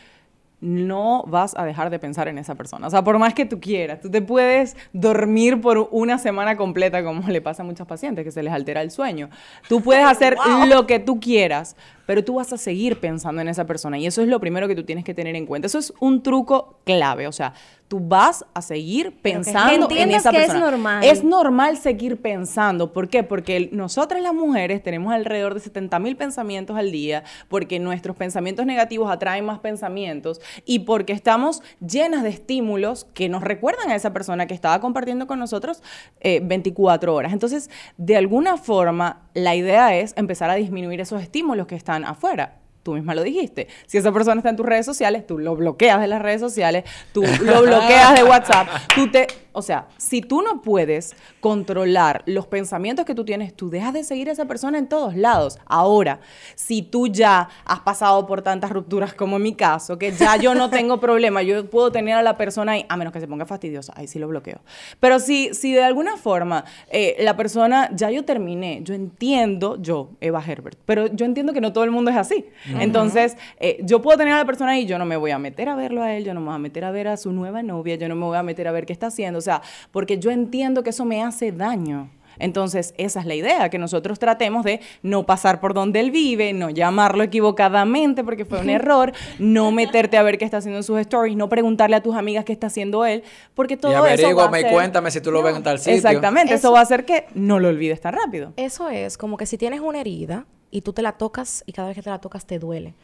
[0.60, 2.86] no vas a dejar de pensar en esa persona.
[2.86, 7.02] O sea, por más que tú quieras, tú te puedes dormir por una semana completa,
[7.02, 9.30] como le pasa a muchos pacientes, que se les altera el sueño.
[9.70, 10.36] Tú puedes hacer
[10.68, 11.76] lo que tú quieras,
[12.10, 13.96] pero tú vas a seguir pensando en esa persona.
[13.96, 15.68] Y eso es lo primero que tú tienes que tener en cuenta.
[15.68, 17.28] Eso es un truco clave.
[17.28, 17.54] O sea,
[17.90, 20.70] tú vas a seguir pensando en esa que es persona.
[20.70, 21.04] normal.
[21.04, 22.92] Es normal seguir pensando.
[22.92, 23.24] ¿Por qué?
[23.24, 28.64] Porque nosotras las mujeres tenemos alrededor de 70 mil pensamientos al día, porque nuestros pensamientos
[28.64, 34.12] negativos atraen más pensamientos y porque estamos llenas de estímulos que nos recuerdan a esa
[34.12, 35.82] persona que estaba compartiendo con nosotros
[36.20, 37.32] eh, 24 horas.
[37.32, 42.56] Entonces, de alguna forma, la idea es empezar a disminuir esos estímulos que están afuera.
[42.82, 43.68] Tú misma lo dijiste.
[43.86, 46.84] Si esa persona está en tus redes sociales, tú lo bloqueas de las redes sociales,
[47.12, 49.26] tú lo bloqueas de WhatsApp, tú te...
[49.52, 54.04] O sea, si tú no puedes controlar los pensamientos que tú tienes, tú dejas de
[54.04, 55.58] seguir a esa persona en todos lados.
[55.66, 56.20] Ahora,
[56.54, 60.54] si tú ya has pasado por tantas rupturas como en mi caso, que ya yo
[60.54, 63.46] no tengo problema, yo puedo tener a la persona ahí, a menos que se ponga
[63.46, 64.60] fastidiosa, ahí sí lo bloqueo.
[65.00, 70.10] Pero si, si de alguna forma eh, la persona, ya yo terminé, yo entiendo, yo,
[70.20, 72.46] Eva Herbert, pero yo entiendo que no todo el mundo es así.
[72.78, 75.68] Entonces, eh, yo puedo tener a la persona ahí, yo no me voy a meter
[75.68, 77.62] a verlo a él, yo no me voy a meter a ver a su nueva
[77.62, 80.18] novia, yo no me voy a meter a ver qué está haciendo, o sea, porque
[80.18, 82.10] yo entiendo que eso me hace daño.
[82.38, 86.54] Entonces, esa es la idea, que nosotros tratemos de no pasar por donde él vive,
[86.54, 90.82] no llamarlo equivocadamente porque fue un error, no meterte a ver qué está haciendo en
[90.82, 93.24] sus stories, no preguntarle a tus amigas qué está haciendo él,
[93.54, 95.92] porque todo y eso va a hacer- cuéntame si tú lo ves en tal sitio.
[95.94, 98.54] Exactamente, eso, Eso- va a hacer que no lo olvides tan rápido.
[98.56, 101.88] Eso es como que si tienes una herida, y tú te la tocas y cada
[101.88, 102.94] vez que te la tocas te duele.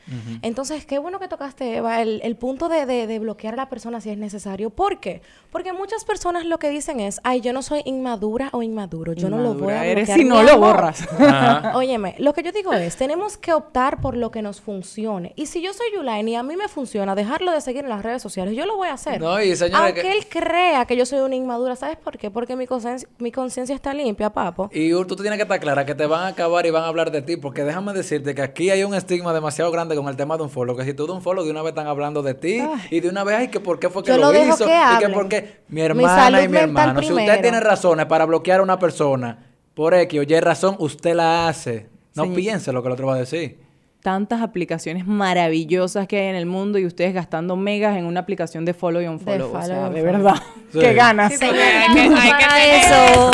[0.43, 3.69] Entonces, qué bueno que tocaste, Eva, el, el punto de, de- de bloquear a la
[3.69, 4.71] persona si es necesario.
[4.71, 5.23] ¿Por qué?
[5.51, 9.29] Porque muchas personas lo que dicen es, ay, yo no soy inmadura o inmaduro, yo
[9.31, 10.19] no lo voy a Inmadura eres bloquear.
[10.19, 11.07] si no lo borras.
[11.75, 15.33] Óyeme, lo que yo digo es, tenemos que optar por lo que nos funcione.
[15.37, 18.03] Y si yo soy Yulaine y a mí me funciona dejarlo de seguir en las
[18.03, 19.21] redes sociales, yo lo voy a hacer.
[19.21, 22.31] No, y Aunque que- él crea que yo soy una inmadura, ¿sabes por qué?
[22.31, 24.69] Porque mi conciencia mi conciencia está limpia, papo.
[24.73, 27.11] Y tú tienes que estar clara que te van a acabar y van a hablar
[27.11, 30.37] de ti, porque déjame decirte que aquí hay un estigma demasiado grande con el tema
[30.37, 32.35] de un follow, que si tú de un follow de una vez están hablando de
[32.35, 34.65] ti y de una vez, ay, que por qué fue que Yo lo, hizo que
[34.65, 35.13] y que hablen.
[35.13, 38.79] por qué mi hermana y mi hermano, si usted tiene razones para bloquear a una
[38.79, 41.89] persona por X o Y razón, usted la hace.
[42.15, 42.37] No Señor.
[42.37, 43.66] piense lo que el otro va a decir.
[44.07, 48.65] Tantas aplicaciones maravillosas que hay en el mundo y ustedes gastando megas en una aplicación
[48.65, 49.53] de follow y un follow.
[49.53, 50.05] O sea, de unfollow.
[50.05, 50.35] verdad.
[50.73, 50.79] Sí.
[50.81, 51.33] Qué ganas.
[51.33, 53.31] Sí, hay que, hay que Para tener eso.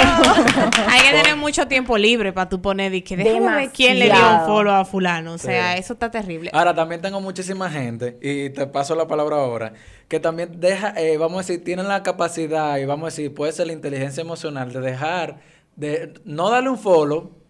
[0.89, 4.07] Hay que tener mucho tiempo libre para tú poner y que déjame ver quién le
[4.07, 5.35] dio un follow a fulano.
[5.35, 5.81] O sea, Sí.
[5.81, 6.49] eso está terrible.
[6.55, 9.75] Ahora, también tengo muchísima gente, y te paso la palabra ahora,
[10.09, 13.53] que también deja, eh, vamos a decir, tienen la capacidad, y vamos a decir, puede
[13.53, 15.41] ser la inteligencia emocional de dejar,
[15.77, 17.42] de no darle un follow,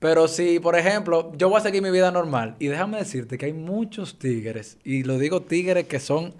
[0.00, 3.46] pero si, por ejemplo, yo voy a seguir mi vida normal, y déjame decirte que
[3.46, 6.34] hay muchos tigres, y lo digo tigres que son,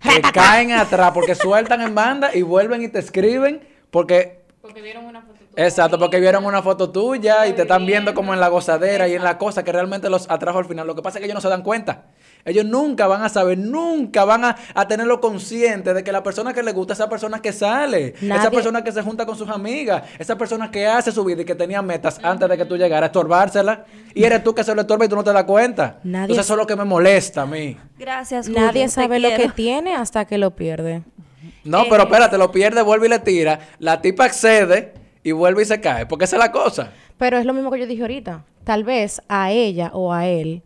[0.00, 5.04] que caen atrás, porque sueltan en banda y vuelven y te escriben, porque Porque vieron
[5.04, 8.48] una foto Exacto, porque vieron una foto tuya y te están viendo como en la
[8.48, 10.86] gozadera y en la cosa que realmente los atrajo al final.
[10.86, 12.04] Lo que pasa es que ellos no se dan cuenta.
[12.46, 16.54] Ellos nunca van a saber, nunca van a, a tenerlo consciente de que la persona
[16.54, 19.48] que le gusta, esa persona que sale, esa Nadie- persona que se junta con sus
[19.50, 22.76] amigas, esa persona que hace su vida y que tenía metas antes de que tú
[22.76, 23.84] llegaras, estorbársela.
[24.14, 25.98] Y eres tú que se lo estorba y tú no te das cuenta.
[26.04, 27.76] Nadie Entonces eso es lo que me molesta a mí.
[27.98, 28.48] Gracias.
[28.48, 31.02] Nadie Julio, te sabe lo que tiene hasta que lo pierde.
[31.64, 33.58] No, pero espérate, lo pierde, vuelve y le tira.
[33.80, 36.06] La tipa accede y vuelve y se cae.
[36.06, 36.92] Porque esa es la cosa.
[37.18, 38.44] Pero es lo mismo que yo dije ahorita.
[38.62, 40.62] Tal vez a ella o a él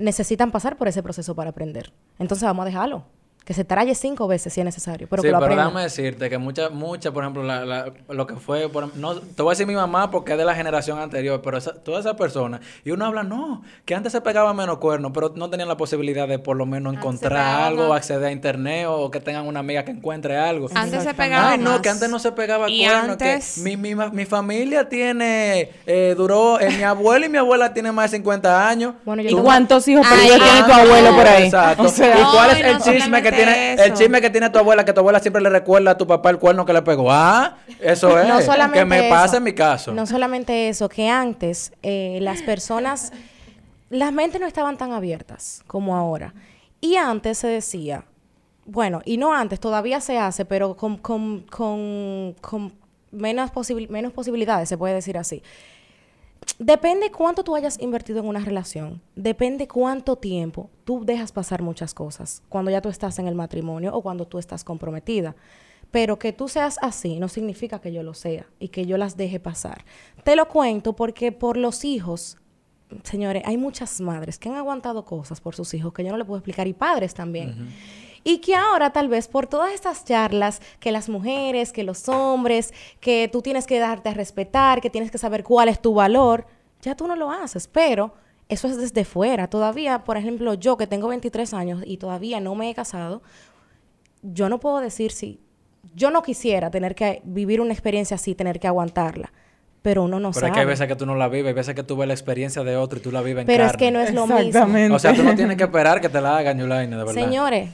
[0.00, 1.92] necesitan pasar por ese proceso para aprender.
[2.18, 3.04] Entonces vamos a dejarlo.
[3.44, 5.08] Que se traye cinco veces si es necesario.
[5.10, 5.64] Pero sí, que lo pero aprenda.
[5.64, 9.42] déjame decirte que muchas, muchas, por ejemplo, la- la- lo que fue, por, no, te
[9.42, 12.16] voy a decir mi mamá porque es de la generación anterior, pero esa, todas esas
[12.16, 15.76] personas, y uno habla, no, que antes se pegaba menos cuernos, pero no tenían la
[15.76, 19.84] posibilidad de por lo menos encontrar algo, acceder a internet o que tengan una amiga
[19.84, 20.68] que encuentre algo.
[20.74, 21.80] Antes se pegaba Ay, no, más.
[21.80, 26.14] que antes no se pegaba Y cuernos, antes- que mi, mi, mi familia tiene, eh,
[26.16, 28.94] duró, eh, mi abuelo y mi abuela tienen más de 50 años.
[29.04, 31.44] Bueno, yo ¿Y cuántos hijos perdidos tiene tu ah, abuelo por ahí?
[31.44, 31.82] Exacto.
[31.82, 34.50] O sea, ¿Y cuál es No, el no chisme que tiene el chisme que tiene
[34.50, 36.82] tu abuela que tu abuela siempre le recuerda a tu papá el cuerno que le
[36.82, 37.10] pegó?
[37.10, 38.28] Ah, eso es.
[38.28, 39.10] No solamente que me eso.
[39.14, 39.92] pasa en mi caso.
[39.92, 43.12] No solamente eso, que antes eh, las personas,
[43.88, 46.34] las mentes no estaban tan abiertas como ahora.
[46.80, 48.04] Y antes se decía,
[48.64, 52.72] bueno, y no antes, todavía se hace, pero con, con, con, con
[53.10, 55.42] menos, posibil- menos posibilidades, se puede decir así.
[56.58, 61.94] Depende cuánto tú hayas invertido en una relación, depende cuánto tiempo tú dejas pasar muchas
[61.94, 65.36] cosas cuando ya tú estás en el matrimonio o cuando tú estás comprometida.
[65.90, 69.16] Pero que tú seas así no significa que yo lo sea y que yo las
[69.16, 69.84] deje pasar.
[70.22, 72.38] Te lo cuento porque por los hijos,
[73.02, 76.24] señores, hay muchas madres que han aguantado cosas por sus hijos que yo no le
[76.24, 77.74] puedo explicar y padres también.
[78.22, 82.74] Y que ahora tal vez por todas estas charlas, que las mujeres, que los hombres,
[83.00, 86.46] que tú tienes que darte a respetar, que tienes que saber cuál es tu valor,
[86.82, 88.14] ya tú no lo haces, pero
[88.48, 89.48] eso es desde fuera.
[89.48, 93.22] Todavía, por ejemplo, yo que tengo 23 años y todavía no me he casado,
[94.22, 95.40] yo no puedo decir si
[95.94, 99.32] yo no quisiera tener que vivir una experiencia así, tener que aguantarla,
[99.82, 100.48] pero uno no pero sabe.
[100.48, 102.14] es que hay veces que tú no la vives, hay veces que tú ves la
[102.14, 104.40] experiencia de otro y tú la vives en pero es que no es lo mismo.
[104.40, 104.94] Exactamente.
[104.94, 107.14] O sea, tú no tienes que esperar que te la hagan, Yulaine, de verdad.
[107.14, 107.70] Señores,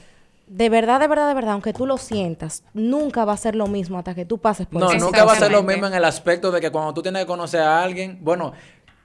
[0.47, 3.67] de verdad, de verdad, de verdad, aunque tú lo sientas, nunca va a ser lo
[3.67, 5.05] mismo hasta que tú pases por No, eso.
[5.05, 7.27] nunca va a ser lo mismo en el aspecto de que cuando tú tienes que
[7.27, 8.53] conocer a alguien, bueno,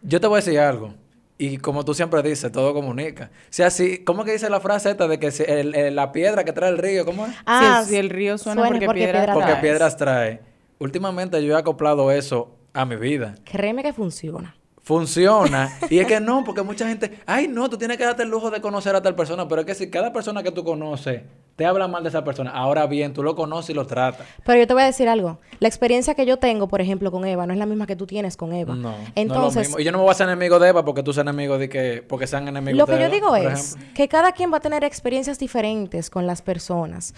[0.02, 0.94] yo te voy a decir algo.
[1.38, 3.30] Y como tú siempre dices, todo comunica.
[3.32, 6.12] O sea, si, ¿cómo que dice la frase esta de que si el- el- la
[6.12, 7.32] piedra que trae el río, ¿cómo es?
[7.46, 10.40] Ah, si el río suena porque piedra Porque piedras trae.
[10.78, 13.34] Últimamente yo he acoplado eso a mi vida.
[13.44, 14.54] Créeme que funciona.
[14.82, 15.78] Funciona.
[15.90, 18.50] y es que no, porque mucha gente, ay no, tú tienes que darte el lujo
[18.50, 21.22] de conocer a tal persona, pero es que si cada persona que tú conoces
[21.54, 24.26] te habla mal de esa persona, ahora bien, tú lo conoces y lo tratas.
[24.44, 25.38] Pero yo te voy a decir algo.
[25.60, 28.06] La experiencia que yo tengo, por ejemplo, con Eva, no es la misma que tú
[28.06, 28.74] tienes con Eva.
[28.74, 29.78] No, no es lo Entonces, mismo.
[29.78, 31.68] Y yo no me voy a hacer enemigo de Eva porque tú seas enemigo de
[31.68, 33.94] que, porque sean enemigos Lo de que yo Eva, digo es ejemplo.
[33.94, 37.14] que cada quien va a tener experiencias diferentes con las personas.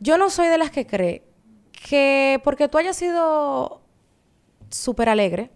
[0.00, 1.22] Yo no soy de las que cree
[1.88, 3.82] que porque tú hayas sido
[4.70, 5.50] súper alegre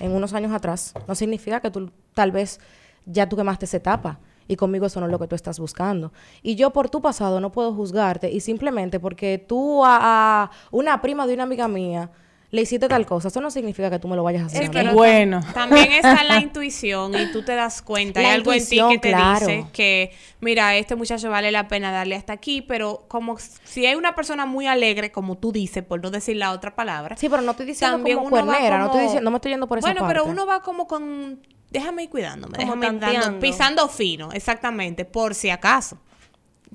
[0.00, 2.58] en unos años atrás, no significa que tú tal vez
[3.06, 4.18] ya tú quemaste esa etapa.
[4.48, 6.12] Y conmigo eso no es lo que tú estás buscando.
[6.42, 8.32] Y yo por tu pasado no puedo juzgarte.
[8.32, 12.10] Y simplemente porque tú a, a una prima de una amiga mía
[12.52, 14.62] le hiciste tal cosa, eso no significa que tú me lo vayas a hacer.
[14.64, 14.70] Mí.
[14.72, 15.40] pero Bueno.
[15.54, 18.18] También está la intuición y tú te das cuenta.
[18.20, 19.46] Hay La algo en ti que te claro.
[19.46, 23.94] dice que, mira, este muchacho vale la pena darle hasta aquí, pero como si hay
[23.94, 27.16] una persona muy alegre, como tú dices, por no decir la otra palabra.
[27.16, 28.52] Sí, pero no estoy diciendo también como no,
[28.86, 30.14] estoy diciendo, no me estoy yendo por esa Bueno, parte.
[30.14, 35.04] pero uno va como con, déjame ir cuidándome, Como déjame ir dando- pisando fino, exactamente,
[35.04, 35.98] por si acaso.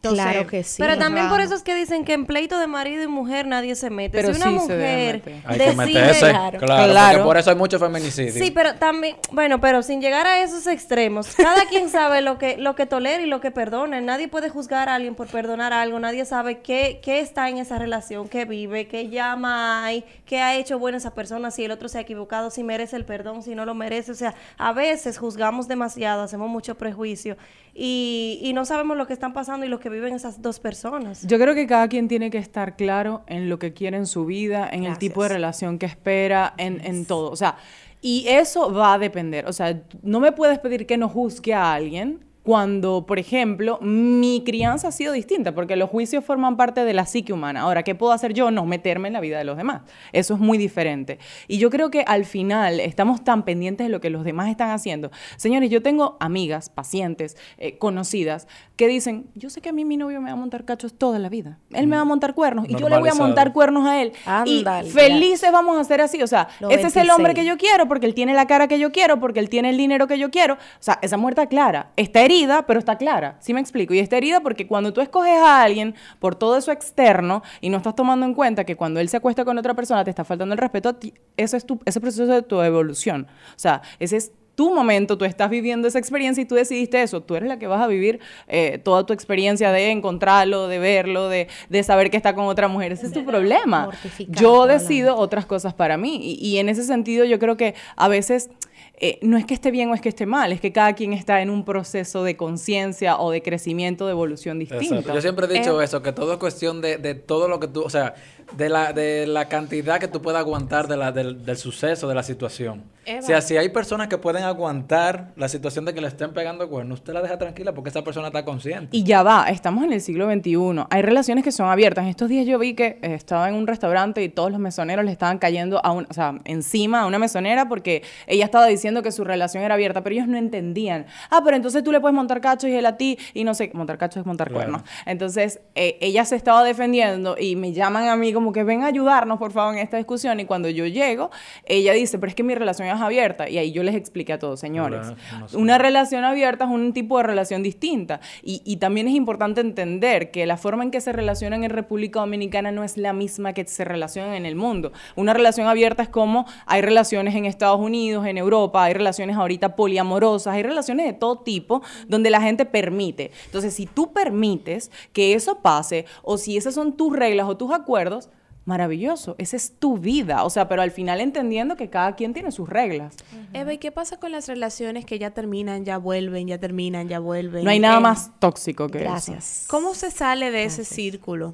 [0.10, 0.76] Entonces, Claro que sí.
[0.80, 3.76] Pero también por eso es que dicen que en pleito de marido y mujer nadie
[3.76, 4.18] se mete.
[4.22, 5.42] Pero si una sí se debe mujer meter.
[5.46, 5.86] Hay que decide...
[5.86, 6.30] meterse.
[6.30, 6.60] Claro.
[6.60, 7.14] Claro, Claro.
[7.18, 8.32] porque por eso hay mucho feminicidio.
[8.44, 12.58] Sí, pero también, bueno, pero sin llegar a esos extremos, cada quien sabe lo que,
[12.58, 14.02] lo que tolera y lo que perdona.
[14.02, 17.78] Nadie puede juzgar a alguien por perdonar algo, nadie sabe qué, qué está en esa
[17.80, 21.90] relación, qué vive, qué llama hay, qué ha hecho bueno esa persona, si el otro
[21.90, 24.12] se ha equivocado, si merece el perdón, si no lo merece.
[24.12, 27.38] O sea, a veces juzgamos demasiado, hacemos mucho prejuicio
[27.74, 31.26] y, y no sabemos lo que están pasando y lo que viven esas dos personas.
[31.26, 34.26] Yo creo que cada quien tiene que estar claro en lo que quiere en su
[34.26, 37.32] vida, en el tipo de relación que espera, en, en todo.
[37.32, 37.58] O sea,
[38.02, 39.48] y eso va a depender.
[39.48, 44.44] O sea, no me puedes pedir que no juzgue a alguien cuando, por ejemplo, mi
[44.46, 47.62] crianza ha sido distinta, porque los juicios forman parte de la psique humana.
[47.62, 48.52] Ahora, ¿qué puedo hacer yo?
[48.52, 49.82] No meterme en la vida de los demás.
[50.14, 51.18] Eso es muy diferente.
[51.48, 54.70] Y yo creo que al final estamos tan pendientes de lo que los demás están
[54.70, 55.10] haciendo.
[55.38, 59.98] Señores, yo tengo amigas, pacientes, eh, conocidas, que dicen, yo sé que a mí mi
[59.98, 61.58] novio me va a montar cachos toda la vida.
[61.72, 64.12] Él me va a montar cuernos y yo le voy a montar cuernos a él.
[64.26, 64.94] Ándale, y ya.
[64.94, 66.22] felices vamos a ser así.
[66.22, 67.44] O sea, Los ese es el hombre 26.
[67.44, 69.78] que yo quiero porque él tiene la cara que yo quiero, porque él tiene el
[69.78, 70.56] dinero que yo quiero.
[70.56, 71.92] O sea, esa muerte está clara.
[71.96, 72.35] Está herida,
[72.68, 73.38] pero está clara.
[73.40, 73.94] ¿Sí me explico?
[73.94, 77.78] Y está herida porque cuando tú escoges a alguien por todo eso externo y no
[77.78, 80.54] estás tomando en cuenta que cuando él se acuesta con otra persona te está faltando
[80.54, 83.28] el respeto, a ti, eso es tu, ese proceso de tu evolución.
[83.56, 87.22] O sea, ese es tu momento, tú estás viviendo esa experiencia y tú decidiste eso.
[87.22, 91.28] Tú eres la que vas a vivir eh, toda tu experiencia de encontrarlo, de verlo,
[91.28, 92.94] de, de saber que está con otra mujer.
[92.94, 93.90] Ese es tu problema.
[94.30, 96.20] Yo decido otras cosas para mí.
[96.22, 98.50] Y, y en ese sentido yo creo que a veces
[98.98, 101.14] eh, no es que esté bien o es que esté mal, es que cada quien
[101.14, 104.96] está en un proceso de conciencia o de crecimiento, de evolución distinto.
[104.96, 105.14] Exacto.
[105.14, 107.82] Yo siempre he dicho eso, que todo es cuestión de, de todo lo que tú,
[107.82, 108.16] o sea,
[108.54, 112.16] de la, de la cantidad que tú puedas aguantar de la, del, del suceso, de
[112.16, 112.84] la situación.
[113.06, 113.20] Eva.
[113.20, 116.68] O sea, si hay personas que pueden aguantar la situación de que le estén pegando
[116.68, 118.96] cuernos, usted la deja tranquila porque esa persona está consciente.
[118.98, 120.86] Y ya va, estamos en el siglo XXI.
[120.90, 122.04] Hay relaciones que son abiertas.
[122.04, 125.06] En estos días yo vi que eh, estaba en un restaurante y todos los mesoneros
[125.06, 129.02] le estaban cayendo a un, o sea, encima a una mesonera porque ella estaba diciendo
[129.04, 131.06] que su relación era abierta, pero ellos no entendían.
[131.30, 133.70] Ah, pero entonces tú le puedes montar cachos y él a ti y no sé,
[133.74, 134.72] montar cachos es montar Claro.
[134.72, 134.82] cuernos.
[135.06, 138.88] Entonces, eh, ella se estaba defendiendo y me llaman a mí como que ven a
[138.88, 140.40] ayudarnos, por favor, en esta discusión.
[140.40, 141.32] Y cuando yo llego,
[141.66, 143.50] ella dice, pero es que mi relación es abierta.
[143.50, 145.58] Y ahí yo les expliqué a todos, señores, Claro, no sé.
[145.58, 148.20] una relación abierta es un tipo de relación distinta.
[148.44, 152.20] Y, y también es importante entender que la forma en que se relacionan en República
[152.20, 154.92] Dominicana no es la misma que se relacionan en el mundo.
[155.16, 159.76] Una relación abierta es como hay relaciones en Estados Unidos, en Europa, hay relaciones ahorita
[159.76, 163.32] poliamorosas, hay relaciones de todo tipo donde la gente permite.
[163.46, 167.72] Entonces, si tú permites que eso pase o si esas son tus reglas o tus
[167.72, 168.30] acuerdos,
[168.66, 170.44] maravilloso, esa es tu vida.
[170.44, 173.16] O sea, pero al final entendiendo que cada quien tiene sus reglas.
[173.54, 177.20] Eva, ¿y qué pasa con las relaciones que ya terminan, ya vuelven, ya terminan, ya
[177.20, 177.64] vuelven?
[177.64, 179.08] No hay nada Eh, más tóxico que eso.
[179.10, 179.66] Gracias.
[179.70, 181.54] ¿Cómo se sale de ese círculo?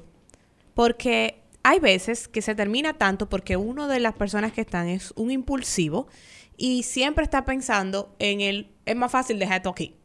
[0.74, 5.12] Porque hay veces que se termina tanto porque uno de las personas que están es
[5.16, 6.06] un impulsivo
[6.64, 9.96] y siempre está pensando en el, es más fácil dejar esto aquí.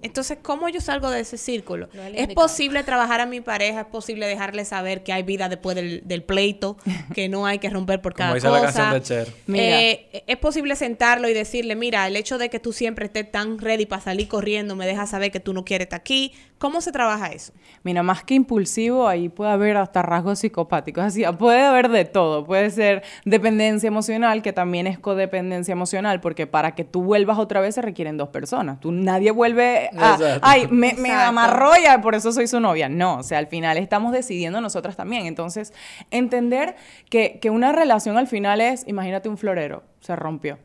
[0.00, 1.88] Entonces, ¿cómo yo salgo de ese círculo?
[1.92, 2.46] No es el ¿Es indicado.
[2.46, 3.80] posible trabajar a mi pareja?
[3.80, 6.78] ¿Es posible dejarle saber que hay vida después del, del pleito?
[7.14, 8.90] Que no hay que romper por Como cada la cosa.
[8.90, 9.34] canción de Cher.
[9.46, 9.82] Mira.
[9.82, 13.58] Eh, es posible sentarlo y decirle, mira, el hecho de que tú siempre estés tan
[13.58, 16.32] ready para salir corriendo me deja saber que tú no quieres estar aquí.
[16.58, 17.52] ¿Cómo se trabaja eso?
[17.82, 21.04] Mira, más que impulsivo, ahí puede haber hasta rasgos psicopáticos.
[21.06, 22.44] Así, puede haber de todo.
[22.44, 27.60] Puede ser dependencia emocional, que también es codependencia emocional, porque para que tú vuelvas otra
[27.60, 28.80] vez se requieren dos personas.
[28.80, 30.40] Tú nadie vuelve a, Exacto.
[30.42, 32.88] ay, me, me amarró y por eso soy su novia.
[32.88, 35.26] No, o sea, al final estamos decidiendo nosotras también.
[35.26, 35.74] Entonces,
[36.10, 36.76] entender
[37.10, 40.58] que, que una relación al final es, imagínate un florero, se rompió.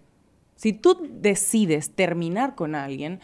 [0.61, 3.19] Si tú decides terminar con alguien,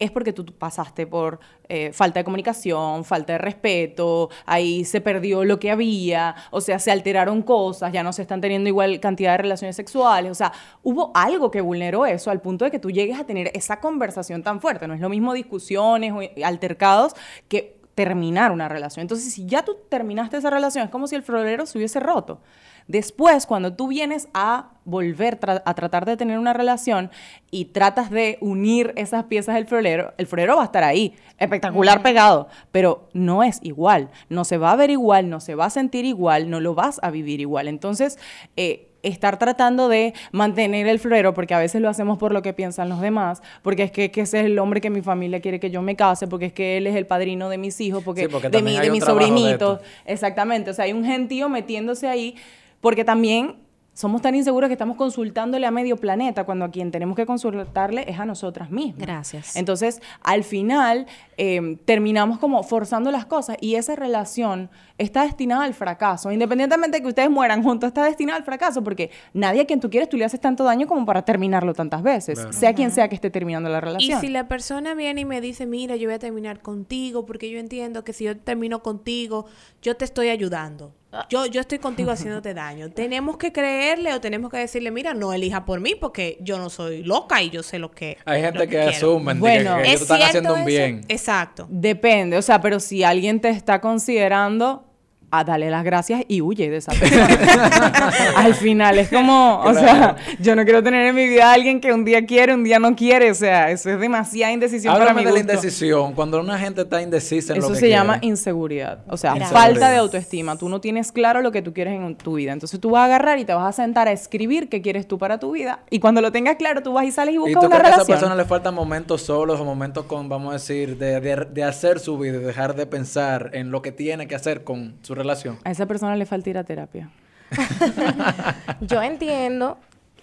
[0.00, 5.44] es porque tú pasaste por eh, falta de comunicación, falta de respeto, ahí se perdió
[5.44, 9.32] lo que había, o sea, se alteraron cosas, ya no se están teniendo igual cantidad
[9.32, 12.90] de relaciones sexuales, o sea, hubo algo que vulneró eso al punto de que tú
[12.90, 14.88] llegues a tener esa conversación tan fuerte.
[14.88, 17.14] No es lo mismo discusiones o altercados
[17.48, 19.02] que terminar una relación.
[19.02, 22.40] Entonces, si ya tú terminaste esa relación, es como si el florero se hubiese roto.
[22.90, 27.08] Después, cuando tú vienes a volver tra- a tratar de tener una relación
[27.52, 32.02] y tratas de unir esas piezas del florero, el florero va a estar ahí, espectacular
[32.02, 35.70] pegado, pero no es igual, no se va a ver igual, no se va a
[35.70, 37.68] sentir igual, no lo vas a vivir igual.
[37.68, 38.18] Entonces,
[38.56, 42.52] eh, estar tratando de mantener el florero, porque a veces lo hacemos por lo que
[42.52, 45.60] piensan los demás, porque es que, que ese es el hombre que mi familia quiere
[45.60, 48.22] que yo me case, porque es que él es el padrino de mis hijos, porque,
[48.22, 49.80] Sí, porque de, mi, de mis sobrinitos.
[50.04, 52.34] Exactamente, o sea, hay un gentío metiéndose ahí,
[52.80, 53.56] porque también
[53.92, 58.04] somos tan inseguros que estamos consultándole a medio planeta, cuando a quien tenemos que consultarle
[58.08, 58.96] es a nosotras mismas.
[59.04, 59.56] Gracias.
[59.56, 65.74] Entonces, al final, eh, terminamos como forzando las cosas y esa relación está destinada al
[65.74, 66.32] fracaso.
[66.32, 69.90] Independientemente de que ustedes mueran juntos, está destinada al fracaso porque nadie a quien tú
[69.90, 72.52] quieres tú le haces tanto daño como para terminarlo tantas veces, Claro.
[72.54, 74.20] sea quien sea que esté terminando la Y relación.
[74.20, 77.58] si la persona viene y me dice, mira, yo voy a terminar contigo, porque yo
[77.58, 79.44] entiendo que si yo termino contigo,
[79.82, 80.94] yo te estoy ayudando.
[81.28, 82.90] Yo, yo estoy contigo haciéndote daño.
[82.94, 86.70] Tenemos que creerle o tenemos que decirle, mira, no elija por mí porque yo no
[86.70, 88.18] soy loca y yo sé lo que.
[88.24, 88.90] Hay gente que, quiero".
[88.90, 91.00] asumen de Bueno, que, que ellos ¿Es están cierto haciendo un bien.
[91.08, 91.66] Exacto.
[91.68, 94.89] Depende, o sea, pero si alguien te está considerando,
[95.30, 97.28] a darle las gracias y huye de esa persona.
[98.36, 101.80] Al final es como, o sea, yo no quiero tener en mi vida a alguien
[101.80, 105.04] que un día quiere, un día no quiere, o sea, eso es demasiada indecisión para
[105.04, 106.12] Háblame mi de la indecisión.
[106.14, 108.26] Cuando una gente está indecisa en Eso lo que se llama quiere.
[108.28, 110.56] inseguridad, o sea, falta de autoestima.
[110.56, 112.52] Tú no tienes claro lo que tú quieres en tu vida.
[112.52, 115.18] Entonces tú vas a agarrar y te vas a sentar a escribir qué quieres tú
[115.18, 115.80] para tu vida.
[115.90, 117.82] Y cuando lo tengas claro, tú vas y sales y ¿Y buscas tú una crees
[117.82, 118.18] que a esa relación.
[118.18, 121.98] persona le faltan momentos solos o momentos con, vamos a decir, de, de- de hacer
[122.00, 125.58] su vida y dejar de pensar en lo que tiene que hacer con su relación?
[125.64, 127.10] A esa persona le falta ir a terapia.
[128.80, 129.78] Yo entiendo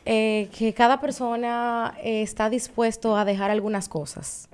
[0.05, 4.49] eh, que cada persona eh, está dispuesto a dejar algunas cosas.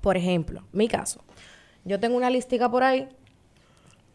[0.00, 1.20] Por ejemplo, mi caso.
[1.84, 3.08] Yo tengo una listica por ahí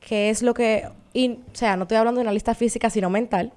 [0.06, 3.10] que es lo que, y, o sea, no estoy hablando de una lista física, sino
[3.10, 3.54] mental,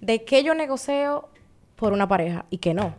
[0.00, 1.28] de que yo negocio
[1.76, 2.94] por una pareja y que no.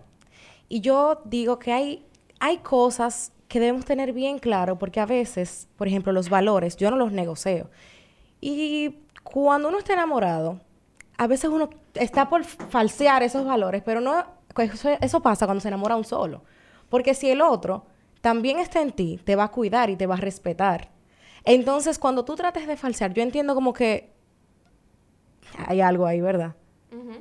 [0.70, 2.06] Y yo digo que hay,
[2.40, 6.90] hay cosas que debemos tener bien claro, porque a veces, por ejemplo, los valores, yo
[6.90, 7.70] no los negocio.
[8.48, 10.60] Y cuando uno está enamorado,
[11.18, 14.24] a veces uno está por falsear esos valores, pero no,
[14.60, 16.44] eso, eso pasa cuando se enamora un solo.
[16.88, 17.88] Porque si el otro
[18.22, 20.92] también está en ti, te va a cuidar y te va a respetar.
[21.44, 24.14] Entonces, cuando tú trates de falsear, yo entiendo como que
[25.66, 26.54] hay algo ahí, ¿verdad?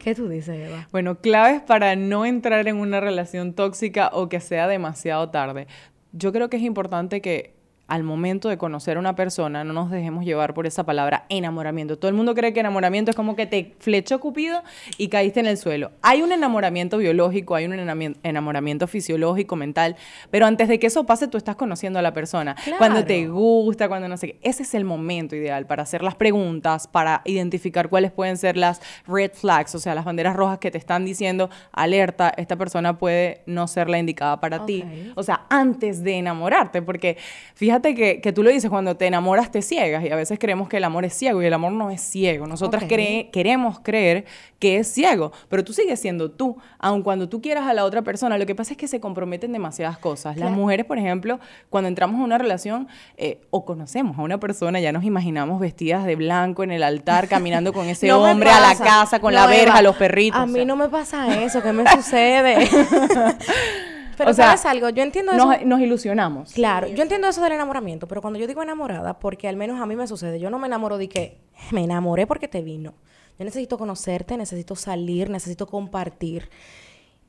[0.00, 0.88] ¿Qué tú dices, Eva?
[0.92, 5.68] Bueno, claves para no entrar en una relación tóxica o que sea demasiado tarde.
[6.12, 7.54] Yo creo que es importante que
[7.86, 11.98] al momento de conocer a una persona no nos dejemos llevar por esa palabra enamoramiento.
[11.98, 14.62] Todo el mundo cree que enamoramiento es como que te flechó Cupido
[14.96, 15.90] y caíste en el suelo.
[16.02, 19.96] Hay un enamoramiento biológico, hay un enamoramiento, fisiológico, mental,
[20.30, 22.56] pero antes de que eso pase tú estás conociendo a la persona.
[22.78, 24.38] Cuando te gusta, cuando no sé qué.
[24.42, 28.80] Ese es el momento ideal para hacer las preguntas, para identificar cuáles pueden ser las
[29.06, 33.42] red flags, o sea, las banderas rojas que te están diciendo, alerta, esta persona puede
[33.46, 34.84] no ser la indicada para ti.
[35.16, 37.18] O sea, antes de enamorarte, porque
[37.54, 40.68] fíjate que, que tú lo dices, cuando te enamoras te ciegas y a veces creemos
[40.68, 42.46] que el amor es ciego y el amor no es ciego.
[42.46, 42.88] Nosotras Ok.
[42.90, 44.24] cree- queremos creer
[44.58, 48.02] que es ciego, pero tú sigues siendo tú, aun cuando tú quieras a la otra
[48.02, 48.38] persona.
[48.38, 50.36] Lo que pasa es que se comprometen demasiadas cosas.
[50.36, 50.52] Las Claro.
[50.62, 51.38] mujeres, por ejemplo,
[51.70, 56.04] cuando entramos a una relación eh, o conocemos a una persona, ya nos imaginamos vestidas
[56.06, 59.40] de blanco en el altar, caminando con ese No hombre a la casa, con No,
[59.40, 60.40] la verja, Eva, los perritos.
[60.40, 60.64] A o mí sea.
[60.64, 62.68] no me pasa eso, ¿qué me sucede?
[64.16, 64.88] pero O sea, ¿sabes algo?
[64.90, 65.46] Yo entiendo eso.
[65.46, 66.52] nos, nos ilusionamos.
[66.52, 69.86] Claro, yo entiendo eso del enamoramiento, pero cuando yo digo enamorada, porque al menos a
[69.86, 72.94] mí me sucede, yo no me enamoro de que me enamoré porque te vi, no.
[73.38, 76.50] Yo necesito conocerte, necesito salir, necesito compartir.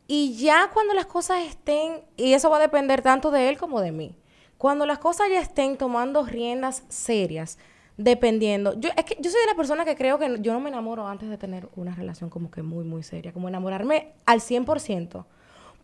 [0.08, 3.82] Y ya cuando las cosas estén, y eso va a depender tanto de él como
[3.82, 4.16] de mí,
[4.58, 7.58] cuando las cosas ya estén tomando riendas serias,
[7.98, 10.70] dependiendo, yo es que yo soy de la persona que creo que yo no me
[10.70, 15.26] enamoro antes de tener una relación como que muy, muy seria, como enamorarme al 100%,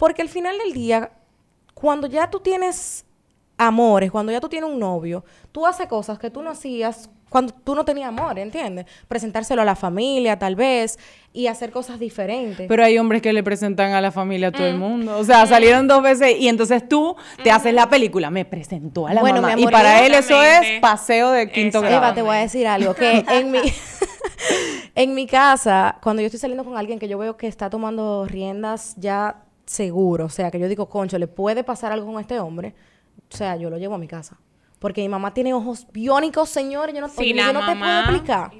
[0.01, 1.11] porque al final del día,
[1.75, 3.05] cuando ya tú tienes
[3.55, 7.53] amores, cuando ya tú tienes un novio, tú haces cosas que tú no hacías cuando
[7.53, 8.87] tú no tenías amor, ¿entiendes?
[9.07, 10.97] Presentárselo a la familia, tal vez,
[11.33, 12.67] y hacer cosas diferentes.
[12.67, 15.19] Pero hay hombres que le presentan a la familia a todo el mundo.
[15.19, 18.31] O sea, salieron dos veces y entonces tú te haces la película.
[18.31, 19.61] Me presentó a la Bueno, mamá.
[19.61, 21.97] Y para él eso es paseo de quinto grado.
[21.97, 23.59] Eva, te voy a decir algo, que en mi,
[24.95, 28.25] en mi casa, cuando yo estoy saliendo con alguien que yo veo que está tomando
[28.25, 32.37] riendas ya seguro, o sea, que yo digo, concho, le puede pasar algo con este
[32.39, 32.75] hombre,
[33.33, 34.37] o sea, yo lo llevo a mi casa.
[34.79, 38.51] Porque mi mamá tiene ojos biónicos, señores, yo no, Sí, yo no te puedo explicar.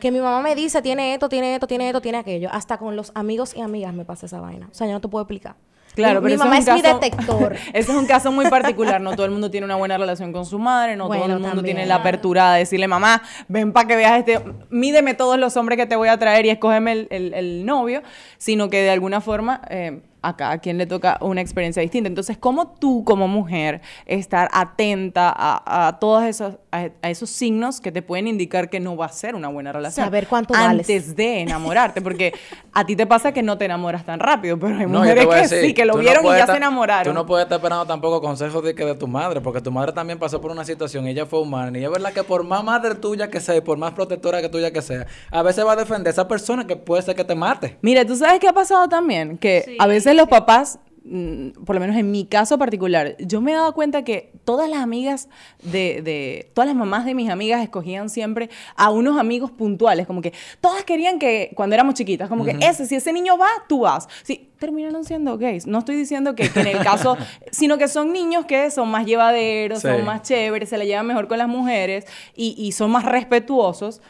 [0.00, 2.48] Que mi mamá me dice, tiene esto, tiene esto, tiene esto, tiene aquello.
[2.52, 4.68] Hasta con los amigos y amigas me pasa esa vaina.
[4.70, 5.56] O sea, yo no te puedo explicar.
[5.94, 7.54] Claro, mi, pero mi mamá es, mi detector.
[7.72, 9.00] Ese es un caso muy particular.
[9.00, 11.48] No todo el mundo tiene una buena relación con su madre, no todo el mundo
[11.48, 11.64] también.
[11.76, 15.76] tiene la apertura de decirle, mamá, ven para que veas este, mídeme todos los hombres
[15.78, 18.02] que te voy a traer y escógeme el, el- el novio,
[18.38, 22.08] sino que de alguna forma eh, a cada quien le toca una experiencia distinta.
[22.08, 27.80] Entonces, ¿cómo tú como mujer estar atenta a, a todos esos, a, a esos signos
[27.80, 30.04] que te pueden indicar que no va a ser una buena relación?
[30.06, 30.88] Saber cuánto vales.
[30.88, 32.32] Antes de enamorarte, porque
[32.72, 35.60] a ti te pasa que no te enamoras tan rápido, pero hay mujeres que decir,
[35.68, 37.12] sí, que lo no vieron y ya estar- se enamoraron.
[37.12, 39.92] Tú no puedes estar esperando tampoco consejos de, que de tu madre, porque tu madre
[39.92, 41.78] también pasó por una situación y ella fue humana.
[41.78, 44.48] Y es verdad que por más madre tuya que sea y por más protectora que
[44.48, 47.24] tuya que sea, a veces va a defender a esa persona que puede ser que
[47.24, 47.76] te mate.
[47.82, 49.36] Mira, ¿tú sabes qué ha pasado también?
[49.38, 53.52] Que a veces los papás, mm, por lo menos en mi caso particular, yo me
[53.52, 55.28] he dado cuenta que todas las amigas
[55.62, 60.20] de, de- todas las mamás de mis amigas escogían siempre a unos amigos puntuales, como
[60.22, 63.80] que todas querían que, cuando éramos chiquitas, como que ese, si ese niño va, tú
[63.80, 64.08] vas.
[64.22, 65.66] Sí, terminaron siendo gays.
[65.66, 67.16] No estoy diciendo que, que en el caso,
[67.50, 69.88] sino que son niños que son más llevaderos, Sí.
[69.88, 74.00] son más chéveres, se la llevan mejor con las mujeres y, y son más respetuosos.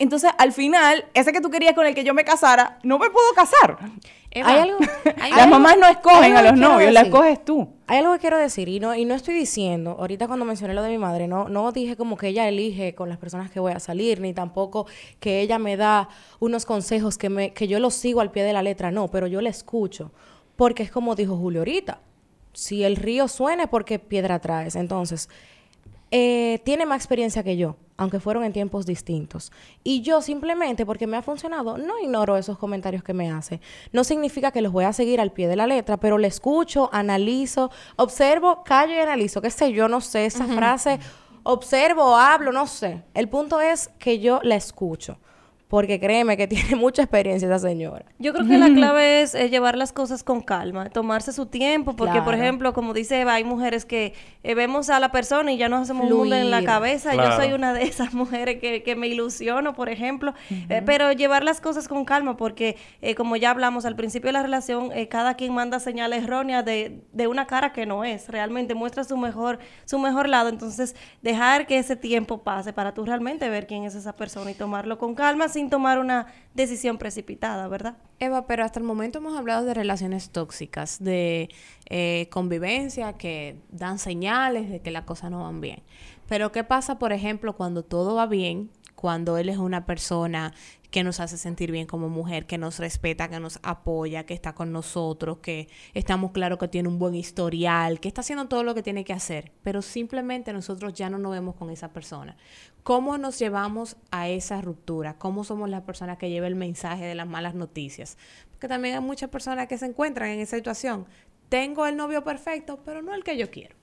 [0.00, 3.10] Entonces, al final, ese que tú querías con el que yo me casara, no me
[3.10, 3.76] puedo casar.
[4.32, 4.78] Eva, Hay algo-
[5.20, 7.14] hay Las algo- mamás no escogen a los novios, la decir.
[7.14, 7.68] escoges tú.
[7.86, 10.82] Hay algo que quiero decir y no, y no estoy diciendo, ahorita cuando mencioné lo
[10.82, 13.72] de mi madre, no, no dije como que ella elige con las personas que voy
[13.72, 14.86] a salir, ni tampoco
[15.18, 18.52] que ella me da unos consejos que, me, que yo los sigo al pie de
[18.52, 20.12] la letra, no, pero yo la escucho,
[20.56, 22.00] porque es como dijo Julio ahorita,
[22.52, 25.28] si el río suena es porque piedra traes, entonces,
[26.10, 29.52] eh, tiene más experiencia que yo, aunque fueron en tiempos distintos.
[29.84, 33.60] Y yo simplemente, porque me ha funcionado, no ignoro esos comentarios que me hace.
[33.92, 36.88] No significa que los voy a seguir al pie de la letra, pero le escucho,
[36.92, 39.40] analizo, observo, callo y analizo.
[39.40, 40.98] Qué sé yo, no sé, esa frase,
[41.42, 43.02] observo, hablo, no sé.
[43.14, 45.18] El punto es que yo la escucho.
[45.70, 48.04] Porque créeme que tiene mucha experiencia esa señora.
[48.18, 51.96] Yo creo que la clave es eh, llevar las cosas con calma, tomarse su tiempo,
[51.96, 54.12] porque por ejemplo, como dice Eva, hay mujeres que
[54.42, 56.66] eh, vemos a la persona y ya nos hacemos un mundo en la Fluir.
[56.68, 57.14] cabeza.
[57.14, 60.34] Yo soy una de esas mujeres que, que me ilusiono, por ejemplo,
[60.68, 64.32] Eh, pero llevar las cosas con calma, porque eh, como ya hablamos al principio de
[64.32, 68.28] la relación, eh, cada quien manda señales erróneas de, de una cara que no es,
[68.28, 73.04] realmente muestra su mejor, su mejor lado, entonces dejar que ese tiempo pase para tú
[73.04, 77.68] realmente ver quién es esa persona y tomarlo con calma sin tomar una decisión precipitada,
[77.68, 77.98] ¿verdad?
[78.18, 81.48] Eva, pero hasta el momento hemos hablado de relaciones tóxicas, de
[81.86, 85.82] eh, convivencia que dan señales de que las cosas no van bien.
[86.28, 88.70] Pero ¿qué pasa, por ejemplo, cuando todo va bien?
[89.00, 90.52] Cuando él es una persona
[90.90, 94.54] que nos hace sentir bien como mujer, que nos respeta, que nos apoya, que está
[94.54, 98.74] con nosotros, que estamos claros que tiene un buen historial, que está haciendo todo lo
[98.74, 102.36] que tiene que hacer, pero simplemente nosotros ya no nos vemos con esa persona.
[102.82, 105.14] ¿Cómo nos llevamos a esa ruptura?
[105.14, 108.18] ¿Cómo somos las personas que llevan el mensaje de las malas noticias?
[108.50, 111.06] Porque también hay muchas personas que se encuentran en esa situación.
[111.48, 113.76] Tengo el novio perfecto, pero no el que yo quiero.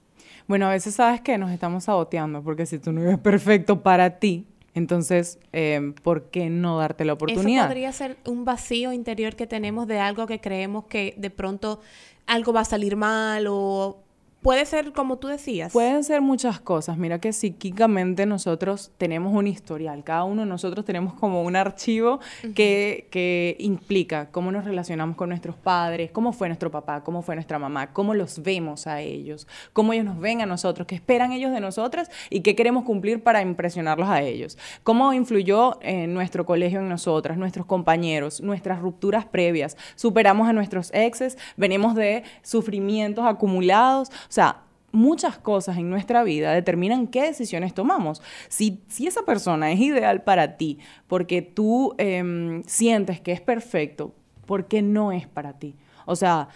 [0.48, 4.20] Bueno, a veces sabes que nos estamos saboteando, porque si tu novio es perfecto para
[4.20, 4.46] ti,
[4.78, 7.66] entonces, eh, ¿por qué no darte la Eso oportunidad?
[7.66, 11.80] podría ser un vacío interior que tenemos de algo que creemos que de pronto
[12.28, 14.04] algo va a salir mal o
[14.42, 15.74] puede ser como tú decías.
[15.74, 16.98] Pueden ser muchas cosas.
[16.98, 20.04] Mira que psíquicamente nosotros tenemos un historial.
[20.04, 22.20] Cada uno de nosotros tenemos como un archivo
[22.56, 27.36] que, que implica cómo nos relacionamos con nuestros padres, cómo fue nuestro papá, cómo fue
[27.36, 31.32] nuestra mamá, cómo los vemos a ellos, cómo ellos nos ven a nosotros, qué esperan
[31.32, 34.58] ellos de nosotras y qué queremos cumplir para impresionarlos a ellos.
[34.84, 39.78] Cómo influyó en nuestro colegio en nosotras, nuestros compañeros, nuestras rupturas previas.
[39.96, 44.10] Superamos a nuestros exes, venimos de sufrimientos acumulados.
[44.10, 48.22] O sea, muchas cosas en nuestra vida determinan qué decisiones tomamos.
[48.48, 54.14] Si, si esa persona es ideal para ti porque tú em, sientes que es perfecto,
[54.46, 55.76] ¿por qué no es para ti?
[56.06, 56.50] O sea,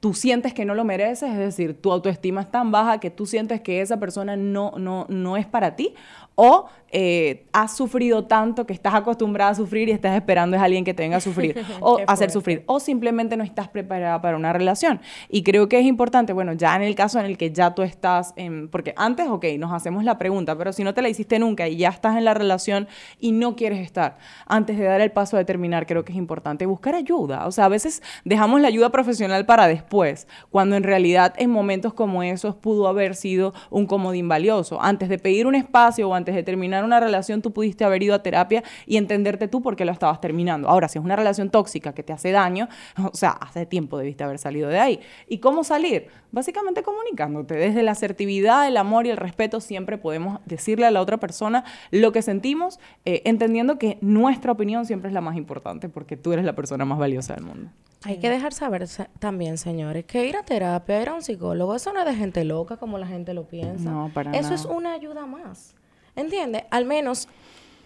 [0.00, 3.26] tú sientes que no lo mereces, es decir, tu autoestima es tan baja que tú
[3.26, 5.94] sientes que esa persona no, no, no es para ti,
[6.42, 10.84] o eh, has sufrido tanto que estás acostumbrada a sufrir y estás esperando es alguien
[10.84, 14.52] que te venga a sufrir, o hacer sufrir, o simplemente no estás preparada para una
[14.52, 15.00] relación.
[15.28, 17.82] Y creo que es importante, bueno, ya en el caso en el que ya tú
[17.82, 21.38] estás, en, porque antes, ok, nos hacemos la pregunta, pero si no te la hiciste
[21.38, 22.88] nunca y ya estás en la relación
[23.20, 24.16] y no quieres estar,
[24.46, 27.46] antes de dar el paso de terminar, creo que es importante buscar ayuda.
[27.46, 31.92] O sea, a veces dejamos la ayuda profesional para después, cuando en realidad en momentos
[31.92, 34.82] como esos pudo haber sido un comodín valioso.
[34.82, 38.14] Antes de pedir un espacio o antes de terminar una relación, tú pudiste haber ido
[38.14, 40.68] a terapia y entenderte tú por qué lo estabas terminando.
[40.68, 42.68] Ahora, si es una relación tóxica que te hace daño,
[43.12, 45.00] o sea, hace tiempo debiste haber salido de ahí.
[45.28, 46.08] ¿Y cómo salir?
[46.32, 47.54] Básicamente comunicándote.
[47.54, 51.64] Desde la asertividad, el amor y el respeto siempre podemos decirle a la otra persona
[51.90, 56.32] lo que sentimos, eh, entendiendo que nuestra opinión siempre es la más importante porque tú
[56.32, 57.70] eres la persona más valiosa del mundo.
[58.02, 58.86] Hay que dejar saber
[59.18, 62.44] también, señores, que ir a terapia, ir a un psicólogo, eso no es de gente
[62.44, 63.90] loca como la gente lo piensa.
[63.90, 64.54] No, para Eso nada.
[64.54, 65.74] es una ayuda más.
[66.20, 66.64] ¿Entiendes?
[66.70, 67.28] Al menos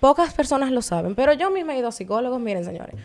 [0.01, 2.41] pocas personas lo saben, pero yo misma he ido a psicólogos.
[2.41, 2.97] Miren, señores,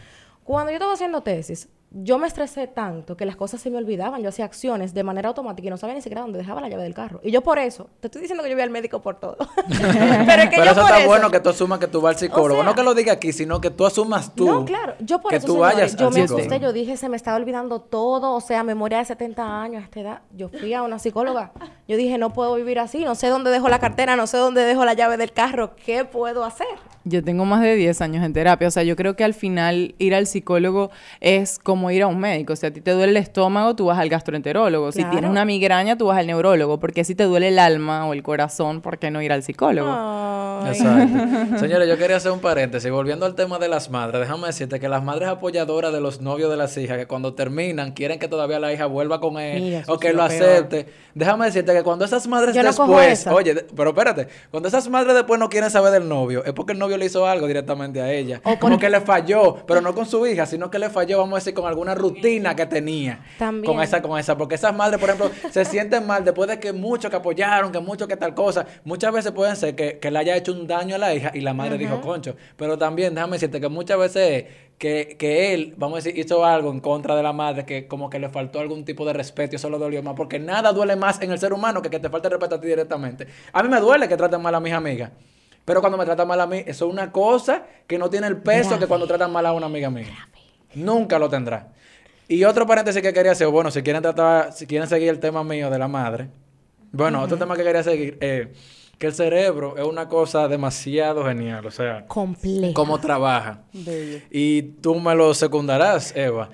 [0.44, 4.22] cuando yo estaba haciendo tesis, yo me estresé tanto que las cosas se me olvidaban.
[4.22, 6.84] Yo hacía acciones de manera automática y no sabía ni siquiera dónde dejaba la llave
[6.84, 7.20] del carro.
[7.24, 9.38] Y yo por eso, te estoy diciendo que yo voy al médico por todo.
[9.68, 12.02] Pero es que Pero yo eso por está eso- bueno que tú asumas que tú
[12.02, 12.62] vas al psicólogo.
[12.62, 14.46] sea- no que lo diga aquí, sino que tú asumas tú.
[14.46, 14.94] No, claro.
[15.00, 16.38] Yo por que eso, tú señores, vayas yo me psicólogo.
[16.40, 16.60] asusté.
[16.60, 18.34] Yo dije, se me estaba olvidando todo.
[18.36, 20.22] O sea, memoria de 70 años a esta edad.
[20.36, 21.52] Yo fui a una psicóloga.
[21.88, 23.04] Yo dije, no puedo vivir así.
[23.04, 25.76] No sé dónde dejo la cartera, no sé dónde dejo la llave del carro.
[25.76, 26.68] ¿Qué puedo hacer?
[27.10, 29.96] Yo tengo más de 10 años en terapia, o sea, yo creo que al final
[29.98, 32.56] ir al psicólogo es como ir a un médico.
[32.56, 34.92] Si a ti te duele el estómago, tú vas al gastroenterólogo.
[34.92, 36.80] Si tienes una migraña, tú vas al neurólogo.
[36.80, 39.90] Porque si te duele el alma o el corazón, ¿por qué no ir al psicólogo?
[39.92, 40.40] Ay.
[40.68, 41.58] Exacto.
[41.60, 42.92] Señores, yo quería hacer un paréntesis.
[42.92, 46.50] Volviendo al tema de las madres, déjame decirte que las madres apoyadoras de los novios
[46.50, 49.84] de las hijas, que cuando terminan quieren que todavía la hija vuelva con él Mira,
[49.88, 50.88] o que lo acepte.
[51.16, 53.34] Déjame decirte que cuando esas madres Yo no cojo después, esa.
[53.34, 56.80] oye, pero espérate, cuando esas madres después no quieren saber del novio, es porque el
[56.80, 58.42] novio le hizo algo directamente a ella.
[58.60, 61.40] Como que le falló, pero no con su hija, sino que le falló, vamos a
[61.40, 63.22] decir, con alguna rutina que tenía.
[63.38, 63.66] También.
[63.66, 64.38] Con esa, con esa.
[64.38, 67.80] Porque esas madres, por ejemplo, se sienten mal después de que mucho que apoyaron, que
[67.80, 68.66] mucho que tal cosa.
[68.84, 71.42] Muchas veces pueden ser que, que le haya hecho un daño a la hija y
[71.42, 72.36] la madre dijo concho.
[72.56, 74.46] Pero también, déjame decirte que muchas veces
[74.78, 78.10] que, que él, vamos a decir, hizo algo en contra de la madre que como
[78.10, 80.16] que le faltó algún tipo de respeto y eso lo dolió más.
[80.16, 82.68] Porque nada duele más en el ser humano que que te falte respeto a ti
[82.68, 83.28] directamente.
[83.52, 85.12] A mí me duele que traten mal a mis amigas.
[85.70, 88.38] Pero cuando me tratan mal a mí, eso es una cosa que no tiene el
[88.38, 90.28] peso que cuando tratan mal a una amiga mía.
[90.74, 91.68] Nunca lo tendrá.
[92.28, 95.44] Y otro paréntesis que quería hacer, bueno, si quieren tratar, si quieren seguir el tema
[95.44, 96.32] mío de la madre.
[96.92, 98.52] Bueno, otro tema que quería seguir, eh,
[98.98, 102.74] que el cerebro es una cosa demasiado genial, o sea, Complejo.
[102.74, 103.62] cómo trabaja.
[104.32, 106.50] Y tú me lo secundarás, Eva.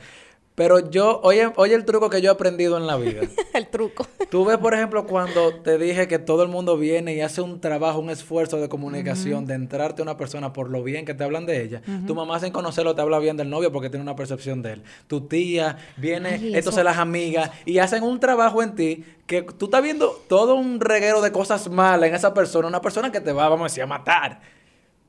[0.55, 3.21] Pero yo, oye, oye el truco que yo he aprendido en la vida.
[3.53, 4.07] el truco.
[4.29, 7.59] Tú ves, por ejemplo, cuando te dije que todo el mundo viene y hace un
[7.59, 11.25] trabajo, un esfuerzo de comunicación, de entrarte a una persona por lo bien que te
[11.25, 11.81] hablan de ella.
[12.07, 14.83] Tu mamá sin conocerlo te habla bien del novio porque tiene una percepción de él.
[15.07, 19.41] Tu tía viene, Ay, entonces eso- las amigas, y hacen un trabajo en ti que
[19.41, 23.19] tú estás viendo todo un reguero de cosas malas en esa persona, una persona que
[23.19, 24.39] te va, vamos a decir, a matar.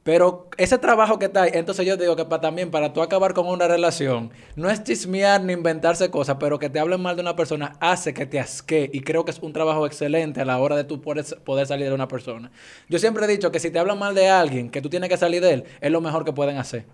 [0.07, 3.34] Pero ese trabajo que está ahí, entonces yo digo que para también, para tú acabar
[3.34, 7.22] con una relación, no es chismear ni inventarse cosas, pero que te hablen mal de
[7.22, 8.88] una persona hace que te asque.
[8.92, 11.88] Y creo que es un trabajo excelente a la hora de tú poder, poder salir
[11.88, 12.52] de una persona.
[12.88, 15.16] Yo siempre he dicho que si te hablan mal de alguien, que tú tienes que
[15.16, 16.84] salir de él, es lo mejor que pueden hacer.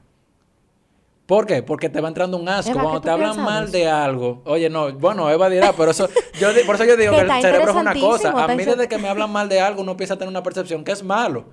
[1.26, 1.62] ¿Por qué?
[1.62, 2.72] Porque te va entrando un asco.
[2.72, 6.08] Eva, Cuando ¿qué te hablan mal de algo, oye, no, bueno, Eva dirá, pero eso,
[6.40, 8.30] yo, por eso yo digo Que que el cerebro es una cosa.
[8.30, 10.82] A mí desde que me hablan mal de algo, uno empieza a tener una percepción
[10.82, 11.44] que es malo.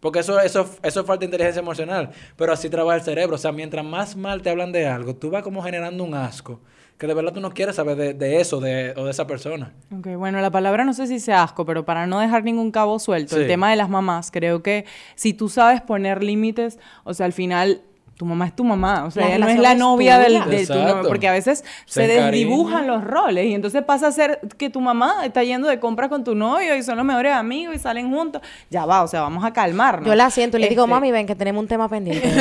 [0.00, 2.10] Porque eso, eso, eso es falta de inteligencia emocional.
[2.36, 3.34] Pero así trabaja el cerebro.
[3.34, 6.60] O sea, mientras más mal te hablan de algo, tú vas como generando un asco.
[6.98, 9.72] Que de verdad tú no quieres saber de, de eso de, o de esa persona.
[9.96, 12.98] Ok, bueno, la palabra no sé si sea asco, pero para no dejar ningún cabo
[12.98, 14.84] suelto, el tema de las mamás, creo que
[15.14, 17.82] si tú sabes poner límites, o sea, al final
[18.18, 20.66] tu mamá es tu mamá, o sea, La ella no es la novia del, de
[20.66, 24.40] tu novio, porque a veces Se se, desdibujan los roles y entonces pasa a ser
[24.58, 27.76] que tu mamá está yendo de compras con tu novio y son los mejores amigos
[27.76, 28.42] y salen juntos.
[28.70, 30.08] Ya va, o sea, vamos a calmarnos.
[30.08, 32.28] Yo la siento y le digo, Este, mami, ven que tenemos un tema pendiente.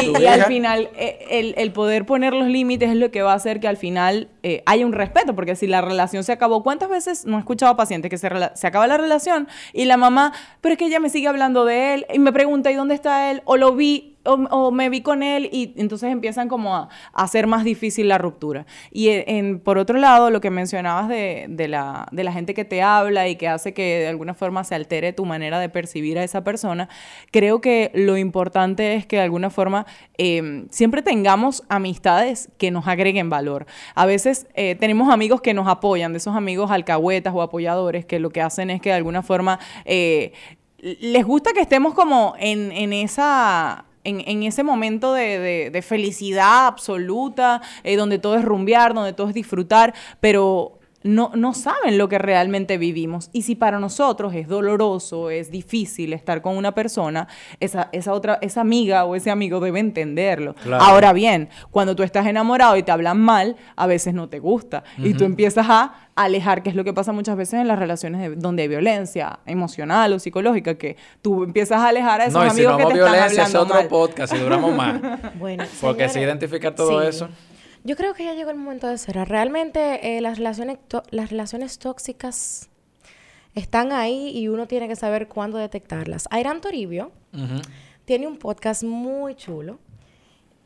[0.00, 3.32] Y, y al final, eh, el, el poder poner los límites es lo que va
[3.32, 6.62] a hacer que al final eh, haya un respeto, porque si la relación se acabó,
[6.62, 9.96] ¿cuántas veces no he escuchado a pacientes que se, se acaba la relación y la
[9.96, 12.94] mamá, pero es que ella me sigue hablando de él y me pregunta, ¿y dónde
[12.94, 13.42] está él?
[13.46, 14.10] O lo vi.
[14.26, 18.64] O, me vi con él y entonces empiezan como a, hacer más difícil la ruptura.
[18.90, 22.54] Y en, en- por otro lado, lo que mencionabas de, de la, de la gente
[22.54, 25.68] que te habla y que hace que de alguna forma se altere tu manera de
[25.68, 26.88] percibir a esa persona,
[27.32, 29.84] creo que lo importante es que de alguna forma
[30.16, 33.66] eh, siempre tengamos amistades que nos agreguen valor.
[33.94, 38.18] A veces eh, tenemos amigos que nos apoyan, de esos amigos alcahuetas o apoyadores que
[38.18, 40.32] lo que hacen es que de alguna forma eh,
[40.78, 46.66] les gusta que estemos como en, en esa en, en ese momento de, de- felicidad
[46.66, 52.08] absoluta, eh, donde todo es rumbear, donde todo es disfrutar, pero no, no saben lo
[52.08, 53.28] que realmente vivimos.
[53.32, 57.28] Y si para nosotros es doloroso, es difícil estar con una persona,
[57.60, 60.54] esa, esa otra, esa amiga o ese amigo debe entenderlo.
[60.54, 60.82] Claro.
[60.82, 64.82] Ahora bien, cuando tú estás enamorado y te hablan mal, a veces no te gusta.
[64.98, 68.20] Y tú empiezas a alejar, que es lo que pasa muchas veces en las relaciones
[68.22, 72.46] de- donde hay violencia emocional o psicológica, que tú empiezas a alejar a esos No,
[72.46, 73.88] y si no que vamos te están violencia, es hablando otro mal.
[73.88, 75.00] podcast y duramos más.
[75.38, 77.08] bueno, Porque señores, si identificar todo sí.
[77.08, 77.28] eso.
[77.84, 79.28] Yo creo que ya llegó el momento de cerrar.
[79.28, 80.78] Realmente eh, las, relaciones
[81.10, 82.70] las relaciones tóxicas
[83.54, 86.26] están ahí y uno tiene que saber cuándo detectarlas.
[86.30, 87.12] Airan Toribio
[88.04, 89.78] tiene un podcast muy chulo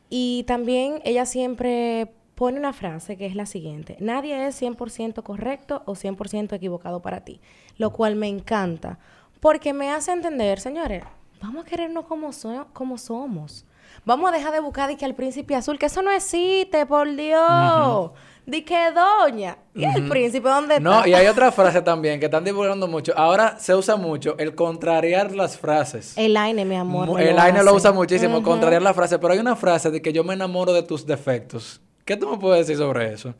[0.09, 3.97] y también ella siempre pone una frase que es la siguiente.
[3.99, 7.41] Nadie es 100% correcto o 100% equivocado para ti,
[7.77, 8.97] lo cual me encanta
[9.39, 11.03] porque me hace entender, señores,
[11.41, 13.65] vamos a querernos como, so- como somos.
[14.05, 17.07] Vamos a dejar de buscar de que al príncipe azul, que eso no existe, por
[17.15, 18.11] Dios.
[18.45, 19.57] Di que doña.
[19.75, 20.83] ¿Y el príncipe dónde está?
[20.89, 23.13] No, y hay otra frase también que están divulgando mucho.
[23.15, 26.17] Ahora se usa mucho el contrariar las frases.
[26.17, 27.05] El Aine, mi amor.
[27.05, 29.19] Mu- El Aine lo usa muchísimo, contrariar la frase.
[29.19, 31.79] Pero hay una frase de que yo me enamoro de tus defectos.
[32.05, 33.35] ¿Qué tú me puedes decir sobre eso?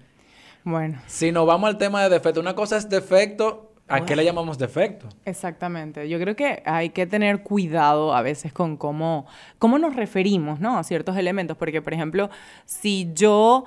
[0.64, 4.24] Bueno, Si nos vamos al tema de defecto, una cosa es defecto, ¿a qué le
[4.24, 5.08] llamamos defecto?
[5.26, 6.08] exactamente.
[6.10, 9.26] Yo creo que hay que tener cuidado a veces con cómo,
[9.58, 10.78] cómo nos referimos, ¿no?
[10.78, 11.58] A ciertos elementos.
[11.58, 12.30] Porque, por ejemplo,
[12.66, 13.66] si yo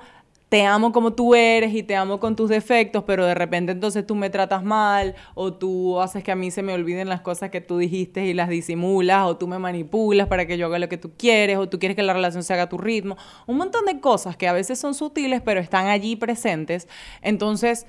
[0.53, 4.05] te amo como tú eres y te amo con tus defectos, pero de repente entonces
[4.05, 7.49] tú me tratas mal o tú haces que a mí se me olviden las cosas
[7.49, 10.89] que tú dijiste y las disimulas o tú me manipulas para que yo haga lo
[10.89, 13.17] que tú quieres o tú quieres que la relación se haga a tu ritmo.
[13.47, 16.87] Un montón de cosas que a veces son sutiles pero están allí presentes.
[17.23, 17.87] Entonces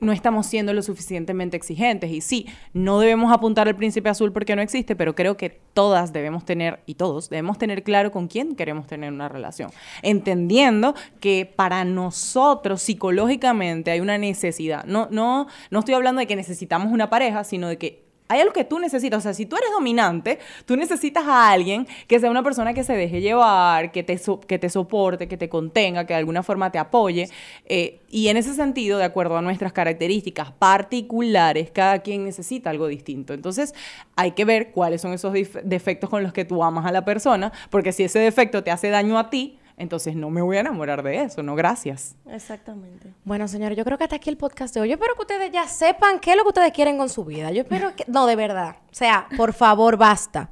[0.00, 2.10] no estamos siendo lo suficientemente exigentes.
[2.10, 6.12] Y sí, no debemos apuntar al príncipe azul porque no existe, pero creo que todas
[6.12, 9.70] debemos tener, y todos, debemos tener claro con quién queremos tener una relación.
[10.02, 14.84] Entendiendo que para nosotros psicológicamente hay una necesidad.
[14.84, 18.52] No, no, no estoy hablando de que necesitamos una pareja, sino de que hay algo
[18.52, 19.18] que tú necesitas.
[19.18, 22.84] O sea, si tú eres dominante, tú necesitas a alguien que sea una persona que
[22.84, 26.70] se deje llevar, que te, que te soporte, que te contenga, que de alguna forma
[26.70, 27.28] te apoye.
[27.66, 32.86] Eh, y en ese sentido, de acuerdo a nuestras características particulares, cada quien necesita algo
[32.86, 33.34] distinto.
[33.34, 33.74] Entonces,
[34.16, 35.32] hay que ver cuáles son esos
[35.64, 38.88] defectos con los que tú amas a la persona, porque si ese defecto te hace
[38.90, 42.16] daño a ti, entonces no me voy a enamorar de eso, no gracias.
[42.26, 43.14] Exactamente.
[43.24, 44.88] Bueno, señores, yo creo que hasta aquí el podcast de hoy.
[44.88, 47.50] Yo espero que ustedes ya sepan qué es lo que ustedes quieren con su vida.
[47.52, 48.04] Yo espero que...
[48.06, 48.76] No, de verdad.
[48.90, 50.50] O sea, por favor, basta.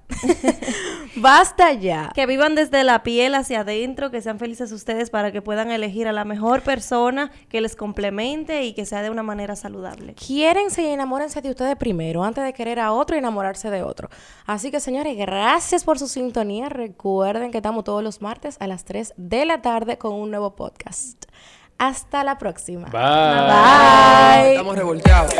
[1.17, 2.11] basta ya.
[2.15, 6.07] Que vivan desde la piel hacia adentro, que sean felices ustedes para que puedan elegir
[6.07, 10.15] a la mejor persona que les complemente y que sea de una manera saludable.
[10.15, 14.11] Quiérense y enamórense de ustedes primero, antes de querer a otro y enamorarse de otro.
[14.47, 16.69] Así que, señores, gracias por su sintonía.
[16.69, 20.55] Recuerden que estamos todos los martes a las 3 de la tarde con un nuevo
[20.57, 21.25] podcast.
[21.79, 22.89] Hasta la próxima.
[22.89, 23.01] Bye.
[23.01, 24.43] Bye.
[24.43, 24.53] Bye.
[24.53, 25.35] Estamos revolteados.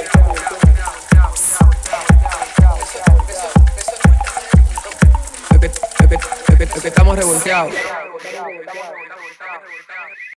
[6.85, 7.75] estamos revolteados.